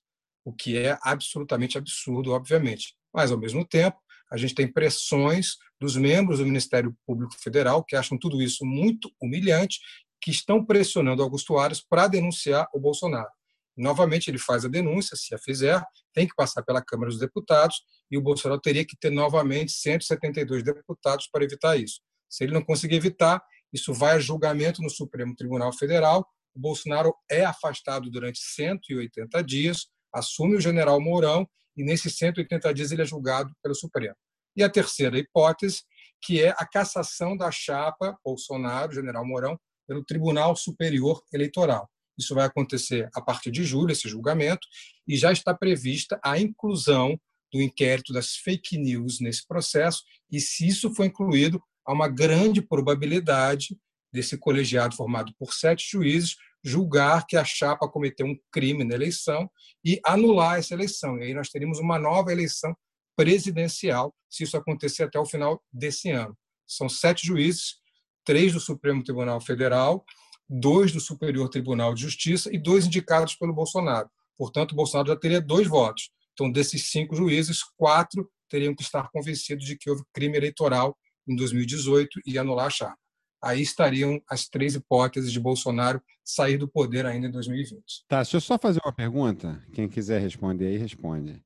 o 0.48 0.52
que 0.52 0.78
é 0.78 0.98
absolutamente 1.02 1.76
absurdo, 1.76 2.32
obviamente. 2.32 2.94
Mas, 3.12 3.30
ao 3.30 3.38
mesmo 3.38 3.66
tempo, 3.66 3.98
a 4.32 4.36
gente 4.38 4.54
tem 4.54 4.66
pressões 4.66 5.56
dos 5.78 5.94
membros 5.94 6.38
do 6.38 6.46
Ministério 6.46 6.96
Público 7.06 7.34
Federal, 7.38 7.84
que 7.84 7.94
acham 7.94 8.18
tudo 8.18 8.40
isso 8.40 8.64
muito 8.64 9.10
humilhante, 9.20 9.78
que 10.22 10.30
estão 10.30 10.64
pressionando 10.64 11.22
Augusto 11.22 11.58
Aras 11.58 11.82
para 11.82 12.08
denunciar 12.08 12.66
o 12.72 12.80
Bolsonaro. 12.80 13.28
Novamente, 13.76 14.30
ele 14.30 14.38
faz 14.38 14.64
a 14.64 14.68
denúncia, 14.68 15.18
se 15.18 15.34
a 15.34 15.38
fizer, 15.38 15.84
tem 16.14 16.26
que 16.26 16.34
passar 16.34 16.62
pela 16.62 16.82
Câmara 16.82 17.10
dos 17.10 17.20
Deputados 17.20 17.82
e 18.10 18.16
o 18.16 18.22
Bolsonaro 18.22 18.60
teria 18.60 18.86
que 18.86 18.96
ter 18.96 19.10
novamente 19.10 19.72
172 19.72 20.64
deputados 20.64 21.28
para 21.30 21.44
evitar 21.44 21.76
isso. 21.76 22.00
Se 22.26 22.42
ele 22.42 22.54
não 22.54 22.62
conseguir 22.62 22.96
evitar, 22.96 23.42
isso 23.70 23.92
vai 23.92 24.16
a 24.16 24.18
julgamento 24.18 24.80
no 24.80 24.88
Supremo 24.88 25.36
Tribunal 25.36 25.74
Federal. 25.74 26.26
O 26.56 26.58
Bolsonaro 26.58 27.14
é 27.30 27.44
afastado 27.44 28.10
durante 28.10 28.38
180 28.40 29.44
dias, 29.44 29.88
assume 30.12 30.56
o 30.56 30.60
general 30.60 31.00
Mourão 31.00 31.48
e 31.76 31.84
nesses 31.84 32.16
180 32.16 32.74
dias 32.74 32.92
ele 32.92 33.02
é 33.02 33.06
julgado 33.06 33.52
pelo 33.62 33.74
Supremo. 33.74 34.16
E 34.56 34.62
a 34.62 34.68
terceira 34.68 35.18
hipótese, 35.18 35.82
que 36.20 36.42
é 36.42 36.50
a 36.50 36.66
cassação 36.66 37.36
da 37.36 37.50
chapa 37.50 38.18
Bolsonaro, 38.24 38.92
general 38.92 39.24
Mourão, 39.24 39.58
pelo 39.86 40.04
Tribunal 40.04 40.56
Superior 40.56 41.22
Eleitoral. 41.32 41.88
Isso 42.18 42.34
vai 42.34 42.44
acontecer 42.44 43.08
a 43.14 43.22
partir 43.22 43.50
de 43.50 43.62
julho, 43.62 43.92
esse 43.92 44.08
julgamento, 44.08 44.66
e 45.06 45.16
já 45.16 45.30
está 45.30 45.54
prevista 45.54 46.18
a 46.22 46.38
inclusão 46.38 47.18
do 47.52 47.62
inquérito 47.62 48.12
das 48.12 48.34
fake 48.34 48.76
news 48.76 49.20
nesse 49.20 49.46
processo, 49.46 50.02
e 50.30 50.40
se 50.40 50.66
isso 50.66 50.94
for 50.94 51.06
incluído, 51.06 51.62
há 51.86 51.92
uma 51.92 52.08
grande 52.08 52.60
probabilidade 52.60 53.78
desse 54.12 54.36
colegiado 54.36 54.94
formado 54.94 55.32
por 55.38 55.54
sete 55.54 55.88
juízes 55.90 56.36
julgar 56.62 57.26
que 57.26 57.36
a 57.36 57.44
chapa 57.44 57.88
cometeu 57.88 58.26
um 58.26 58.38
crime 58.50 58.84
na 58.84 58.94
eleição 58.94 59.50
e 59.84 60.00
anular 60.04 60.58
essa 60.58 60.74
eleição. 60.74 61.18
E 61.18 61.24
aí 61.24 61.34
nós 61.34 61.48
teríamos 61.48 61.78
uma 61.78 61.98
nova 61.98 62.32
eleição 62.32 62.76
presidencial, 63.16 64.14
se 64.30 64.44
isso 64.44 64.56
acontecer 64.56 65.04
até 65.04 65.18
o 65.18 65.26
final 65.26 65.62
desse 65.72 66.10
ano. 66.10 66.36
São 66.66 66.88
sete 66.88 67.26
juízes, 67.26 67.76
três 68.24 68.52
do 68.52 68.60
Supremo 68.60 69.02
Tribunal 69.02 69.40
Federal, 69.40 70.04
dois 70.48 70.92
do 70.92 71.00
Superior 71.00 71.48
Tribunal 71.48 71.94
de 71.94 72.02
Justiça 72.02 72.54
e 72.54 72.58
dois 72.58 72.86
indicados 72.86 73.34
pelo 73.34 73.52
Bolsonaro. 73.52 74.08
Portanto, 74.36 74.72
o 74.72 74.76
Bolsonaro 74.76 75.08
já 75.08 75.16
teria 75.16 75.40
dois 75.40 75.66
votos. 75.66 76.10
Então, 76.32 76.50
desses 76.50 76.90
cinco 76.90 77.16
juízes, 77.16 77.62
quatro 77.76 78.30
teriam 78.48 78.74
que 78.74 78.82
estar 78.82 79.10
convencidos 79.10 79.66
de 79.66 79.76
que 79.76 79.90
houve 79.90 80.04
crime 80.12 80.36
eleitoral 80.36 80.96
em 81.26 81.34
2018 81.34 82.20
e 82.24 82.38
anular 82.38 82.66
a 82.66 82.70
chapa 82.70 83.07
aí 83.42 83.62
estariam 83.62 84.20
as 84.28 84.48
três 84.48 84.74
hipóteses 84.74 85.32
de 85.32 85.40
Bolsonaro 85.40 86.02
sair 86.24 86.58
do 86.58 86.68
poder 86.68 87.06
ainda 87.06 87.28
em 87.28 87.30
2020. 87.30 88.04
Tá, 88.06 88.18
deixa 88.18 88.36
eu 88.36 88.40
só 88.40 88.58
fazer 88.58 88.80
uma 88.84 88.92
pergunta. 88.92 89.62
Quem 89.72 89.88
quiser 89.88 90.20
responder 90.20 90.66
aí, 90.66 90.76
responde. 90.76 91.42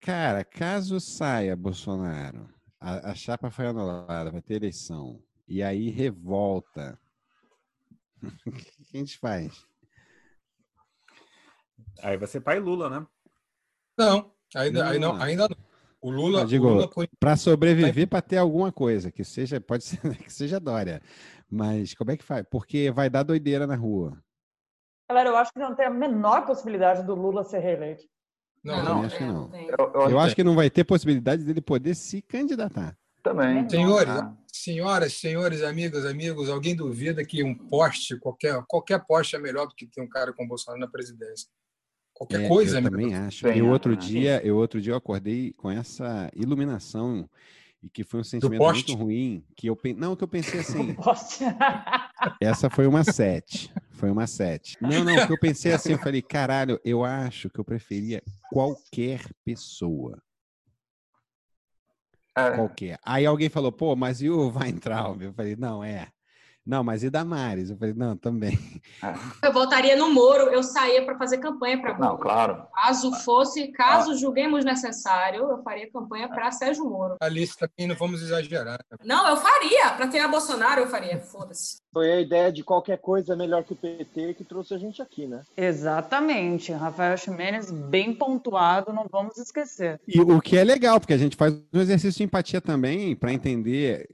Cara, 0.00 0.44
caso 0.44 1.00
saia 1.00 1.56
Bolsonaro, 1.56 2.48
a, 2.80 3.10
a 3.10 3.14
chapa 3.14 3.50
foi 3.50 3.66
anulada, 3.66 4.30
vai 4.30 4.40
ter 4.40 4.54
eleição, 4.54 5.20
e 5.48 5.62
aí 5.62 5.90
revolta, 5.90 6.98
o 8.46 8.52
que 8.52 8.70
a 8.94 8.96
gente 8.98 9.18
faz? 9.18 9.66
Aí 12.02 12.16
vai 12.16 12.28
ser 12.28 12.40
pai 12.40 12.60
Lula, 12.60 12.88
né? 12.88 13.06
Não, 13.98 14.32
ainda 14.54 14.84
não. 14.84 14.90
Aí 14.90 14.98
não, 14.98 15.16
ainda 15.16 15.48
não. 15.48 15.56
O 16.00 16.10
Lula, 16.10 16.42
Eu 16.42 16.46
digo, 16.46 16.90
para 17.18 17.36
sobreviver, 17.36 18.06
para 18.06 18.22
ter 18.22 18.36
alguma 18.36 18.70
coisa, 18.70 19.10
que 19.10 19.24
seja, 19.24 19.60
pode 19.60 19.84
ser 19.84 19.98
que 20.22 20.32
seja 20.32 20.60
Dória. 20.60 21.00
Mas 21.50 21.94
como 21.94 22.10
é 22.10 22.16
que 22.16 22.24
faz? 22.24 22.44
Porque 22.50 22.90
vai 22.90 23.08
dar 23.08 23.22
doideira 23.22 23.66
na 23.66 23.76
rua. 23.76 24.16
Galera, 25.08 25.30
eu 25.30 25.36
acho 25.36 25.52
que 25.52 25.58
não 25.58 25.74
tem 25.74 25.86
a 25.86 25.90
menor 25.90 26.44
possibilidade 26.44 27.04
do 27.04 27.14
Lula 27.14 27.44
ser 27.44 27.60
reeleito. 27.60 28.04
Não, 28.62 28.84
não. 28.84 29.02
Acho 29.02 29.16
que 29.16 29.24
não. 29.24 29.50
Eu, 29.54 29.92
eu, 29.94 30.10
eu 30.10 30.18
acho 30.18 30.34
que 30.34 30.42
não 30.42 30.56
vai 30.56 30.68
ter 30.68 30.84
possibilidade 30.84 31.44
dele 31.44 31.60
poder 31.60 31.94
se 31.94 32.20
candidatar. 32.20 32.98
Também. 33.22 33.68
Senhores, 33.68 34.08
ah. 34.08 34.36
senhoras, 34.52 35.12
senhores, 35.14 35.62
amigos, 35.62 36.04
amigos, 36.04 36.48
alguém 36.48 36.74
duvida 36.74 37.24
que 37.24 37.42
um 37.42 37.54
poste, 37.54 38.18
qualquer, 38.18 38.60
qualquer 38.68 39.04
poste 39.04 39.36
é 39.36 39.38
melhor 39.38 39.66
do 39.66 39.74
que 39.74 39.86
ter 39.86 40.00
um 40.00 40.08
cara 40.08 40.32
com 40.32 40.44
o 40.44 40.48
Bolsonaro 40.48 40.80
na 40.80 40.88
presidência? 40.88 41.48
Qualquer 42.16 42.44
é, 42.44 42.48
coisa. 42.48 42.78
Eu 42.78 42.82
né? 42.82 42.90
também 42.90 43.14
acho. 43.14 43.46
E 43.46 43.60
outro 43.60 43.94
dia, 43.94 44.40
eu 44.42 44.56
outro 44.56 44.80
dia 44.80 44.94
eu 44.94 44.96
acordei 44.96 45.52
com 45.52 45.70
essa 45.70 46.30
iluminação 46.34 47.28
e 47.82 47.90
que 47.90 48.02
foi 48.02 48.20
um 48.20 48.24
sentimento 48.24 48.62
muito 48.62 48.94
ruim, 48.94 49.44
que 49.54 49.68
eu 49.68 49.78
não 49.96 50.16
que 50.16 50.24
eu 50.24 50.28
pensei 50.28 50.60
assim. 50.60 50.96
essa 52.40 52.70
foi 52.70 52.86
uma 52.86 53.04
sete, 53.04 53.70
foi 53.90 54.10
uma 54.10 54.26
sete. 54.26 54.78
Não, 54.80 55.04
não, 55.04 55.26
que 55.26 55.32
eu 55.32 55.38
pensei 55.38 55.72
assim, 55.72 55.92
eu 55.92 55.98
falei, 55.98 56.22
caralho, 56.22 56.80
eu 56.82 57.04
acho 57.04 57.50
que 57.50 57.60
eu 57.60 57.64
preferia 57.64 58.22
qualquer 58.50 59.20
pessoa. 59.44 60.20
É. 62.34 62.50
Qualquer. 62.52 62.98
Aí 63.04 63.26
alguém 63.26 63.50
falou, 63.50 63.70
pô, 63.70 63.94
mas 63.94 64.22
e 64.22 64.30
o 64.30 64.50
Weintraub? 64.50 65.22
Eu 65.22 65.34
falei, 65.34 65.54
não, 65.54 65.84
é. 65.84 66.08
Não, 66.66 66.82
mas 66.82 67.04
e 67.04 67.10
Damares? 67.10 67.70
Eu 67.70 67.76
falei, 67.76 67.94
não, 67.94 68.16
também. 68.16 68.58
É. 69.02 69.46
Eu 69.46 69.52
votaria 69.52 69.94
no 69.94 70.12
Moro, 70.12 70.50
eu 70.50 70.62
saía 70.62 71.04
para 71.04 71.16
fazer 71.16 71.38
campanha 71.38 71.80
para 71.80 71.96
Não, 71.98 72.16
claro. 72.16 72.66
Caso 72.74 73.12
fosse, 73.12 73.68
caso 73.68 74.12
ah. 74.12 74.14
julguemos 74.14 74.64
necessário, 74.64 75.42
eu 75.48 75.62
faria 75.62 75.90
campanha 75.90 76.28
para 76.28 76.50
Sérgio 76.50 76.84
Moro. 76.84 77.16
A 77.20 77.28
lista 77.28 77.68
também 77.68 77.88
não 77.88 77.94
vamos 77.94 78.22
exagerar. 78.22 78.80
Não, 79.04 79.28
eu 79.28 79.36
faria. 79.36 79.90
Para 79.92 80.08
ter 80.08 80.18
a 80.18 80.28
Bolsonaro, 80.28 80.80
eu 80.80 80.88
faria. 80.88 81.18
Foda-se. 81.18 81.76
Foi 81.92 82.12
a 82.12 82.20
ideia 82.20 82.52
de 82.52 82.64
qualquer 82.64 82.98
coisa 82.98 83.36
melhor 83.36 83.62
que 83.64 83.72
o 83.72 83.76
PT 83.76 84.34
que 84.34 84.44
trouxe 84.44 84.74
a 84.74 84.78
gente 84.78 85.00
aqui, 85.00 85.26
né? 85.26 85.42
Exatamente. 85.56 86.72
Rafael 86.72 87.16
Ximenes, 87.16 87.70
bem 87.70 88.14
pontuado, 88.14 88.92
não 88.92 89.06
vamos 89.10 89.38
esquecer. 89.38 90.00
E 90.06 90.20
o 90.20 90.40
que 90.40 90.56
é 90.56 90.64
legal, 90.64 90.98
porque 90.98 91.14
a 91.14 91.18
gente 91.18 91.36
faz 91.36 91.54
um 91.72 91.80
exercício 91.80 92.18
de 92.18 92.24
empatia 92.24 92.60
também 92.60 93.14
para 93.14 93.32
entender 93.32 94.08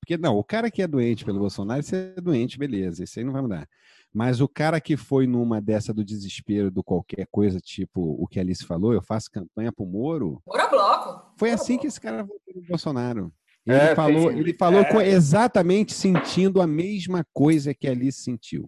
porque 0.00 0.16
não, 0.16 0.36
o 0.36 0.44
cara 0.44 0.70
que 0.70 0.82
é 0.82 0.86
doente 0.86 1.24
pelo 1.24 1.38
Bolsonaro, 1.38 1.82
você 1.82 2.12
é 2.16 2.20
doente, 2.20 2.58
beleza, 2.58 3.04
isso 3.04 3.18
aí 3.18 3.24
não 3.24 3.32
vai 3.32 3.42
mudar. 3.42 3.68
Mas 4.12 4.40
o 4.40 4.48
cara 4.48 4.80
que 4.80 4.96
foi 4.96 5.26
numa 5.26 5.60
dessa 5.60 5.92
do 5.92 6.04
desespero, 6.04 6.70
do 6.70 6.82
qualquer 6.82 7.26
coisa, 7.30 7.60
tipo 7.60 8.00
o 8.20 8.26
que 8.26 8.38
a 8.38 8.42
Alice 8.42 8.64
falou, 8.64 8.92
eu 8.92 9.02
faço 9.02 9.30
campanha 9.30 9.70
pro 9.70 9.86
Moro. 9.86 10.42
Moro 10.46 10.60
é 10.60 10.68
bloco. 10.68 11.32
Foi 11.36 11.50
assim 11.50 11.78
que 11.78 11.86
esse 11.86 12.00
cara 12.00 12.22
votou 12.22 12.54
no 12.54 12.62
Bolsonaro. 12.62 13.32
Ele 13.66 13.76
é, 13.76 13.94
falou, 13.94 14.30
ele 14.32 14.54
falou 14.54 14.80
é. 14.80 15.08
exatamente 15.08 15.92
sentindo 15.92 16.62
a 16.62 16.66
mesma 16.66 17.24
coisa 17.34 17.74
que 17.74 17.86
a 17.86 17.90
Alice 17.90 18.22
sentiu. 18.22 18.66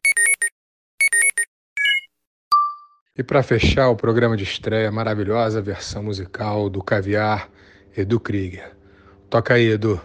E 3.17 3.23
para 3.23 3.43
fechar 3.43 3.89
o 3.89 3.97
programa 3.97 4.37
de 4.37 4.45
estreia, 4.45 4.91
maravilhosa 4.93 5.61
versão 5.61 6.03
musical 6.03 6.69
do 6.69 6.83
Caviar, 6.83 7.51
Edu 7.97 8.21
Krieger. 8.21 8.77
Toca 9.29 9.55
aí, 9.55 9.73
Edu. 9.73 10.01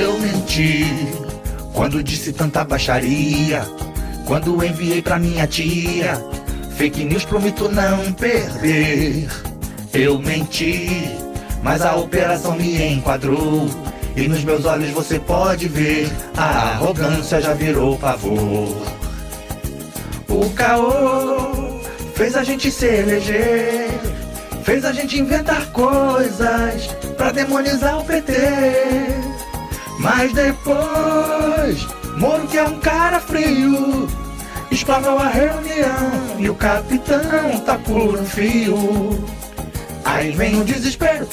Eu 0.00 0.18
menti 0.18 0.86
quando 1.72 2.02
disse 2.02 2.32
tanta 2.32 2.64
baixaria. 2.64 3.62
Quando 4.26 4.64
enviei 4.64 5.02
pra 5.02 5.18
minha 5.18 5.46
tia, 5.46 6.22
fake 6.76 7.04
news 7.04 7.24
prometo 7.24 7.68
não 7.68 8.12
perder. 8.12 9.28
Eu 9.92 10.18
menti, 10.18 11.10
mas 11.62 11.82
a 11.82 11.96
operação 11.96 12.56
me 12.56 12.94
enquadrou. 12.94 13.68
E 14.14 14.28
nos 14.28 14.44
meus 14.44 14.64
olhos 14.64 14.90
você 14.90 15.18
pode 15.18 15.68
ver, 15.68 16.10
a 16.36 16.72
arrogância 16.72 17.40
já 17.40 17.54
virou 17.54 17.98
pavor. 17.98 18.76
O 20.28 20.50
caô 20.50 21.80
fez 22.14 22.36
a 22.36 22.44
gente 22.44 22.70
se 22.70 22.86
eleger, 22.86 23.88
fez 24.62 24.84
a 24.84 24.92
gente 24.92 25.18
inventar 25.18 25.66
coisas 25.72 26.86
pra 27.16 27.32
demonizar 27.32 27.98
o 27.98 28.04
PT. 28.04 29.31
Mas 29.98 30.32
depois, 30.32 31.86
Moro 32.16 32.46
que 32.46 32.58
é 32.58 32.62
um 32.62 32.78
cara 32.78 33.18
frio, 33.18 34.08
explanou 34.70 35.18
a 35.18 35.28
reunião 35.28 36.38
e 36.38 36.48
o 36.48 36.54
capitão 36.54 37.58
tá 37.64 37.78
por 37.78 38.18
um 38.18 38.24
fio. 38.24 39.24
Aí 40.04 40.30
vem 40.32 40.60
o 40.60 40.64
desespero, 40.64 41.26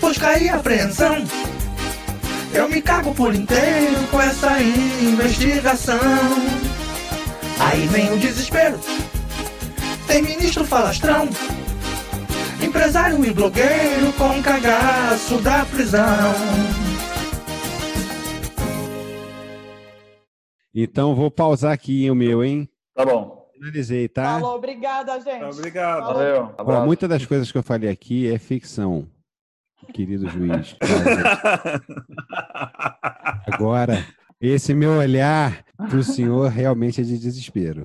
pois 0.00 0.16
cai 0.16 0.48
a 0.48 0.56
apreensão. 0.56 1.24
Eu 2.54 2.68
me 2.68 2.80
cago 2.80 3.14
por 3.14 3.34
inteiro 3.34 4.06
com 4.10 4.20
essa 4.20 4.60
investigação. 4.60 5.98
Aí 7.58 7.86
vem 7.88 8.12
o 8.12 8.18
desespero, 8.18 8.78
tem 10.06 10.22
ministro 10.22 10.64
falastrão. 10.64 11.28
Empresário 12.62 13.24
e 13.24 13.30
blogueiro 13.32 14.12
com 14.16 14.42
cagaço 14.42 15.38
da 15.38 15.64
prisão. 15.66 16.34
Então 20.80 21.12
vou 21.12 21.28
pausar 21.28 21.72
aqui 21.72 22.08
o 22.08 22.14
meu, 22.14 22.44
hein? 22.44 22.68
Tá 22.94 23.04
bom. 23.04 23.50
Finalizei, 23.52 24.06
tá? 24.06 24.38
Falou, 24.38 24.54
obrigada, 24.54 25.20
gente. 25.20 25.42
Obrigado. 25.42 26.02
Falou. 26.02 26.14
Valeu. 26.14 26.54
Abraço. 26.56 26.86
muitas 26.86 27.08
das 27.08 27.26
coisas 27.26 27.50
que 27.50 27.58
eu 27.58 27.64
falei 27.64 27.90
aqui 27.90 28.32
é 28.32 28.38
ficção, 28.38 29.08
querido 29.92 30.28
juiz. 30.28 30.76
Agora, 33.52 34.06
esse 34.40 34.72
meu 34.72 34.92
olhar 34.92 35.64
para 35.76 35.96
o 35.96 36.04
senhor 36.04 36.48
realmente 36.48 37.00
é 37.00 37.04
de 37.04 37.18
desespero. 37.18 37.76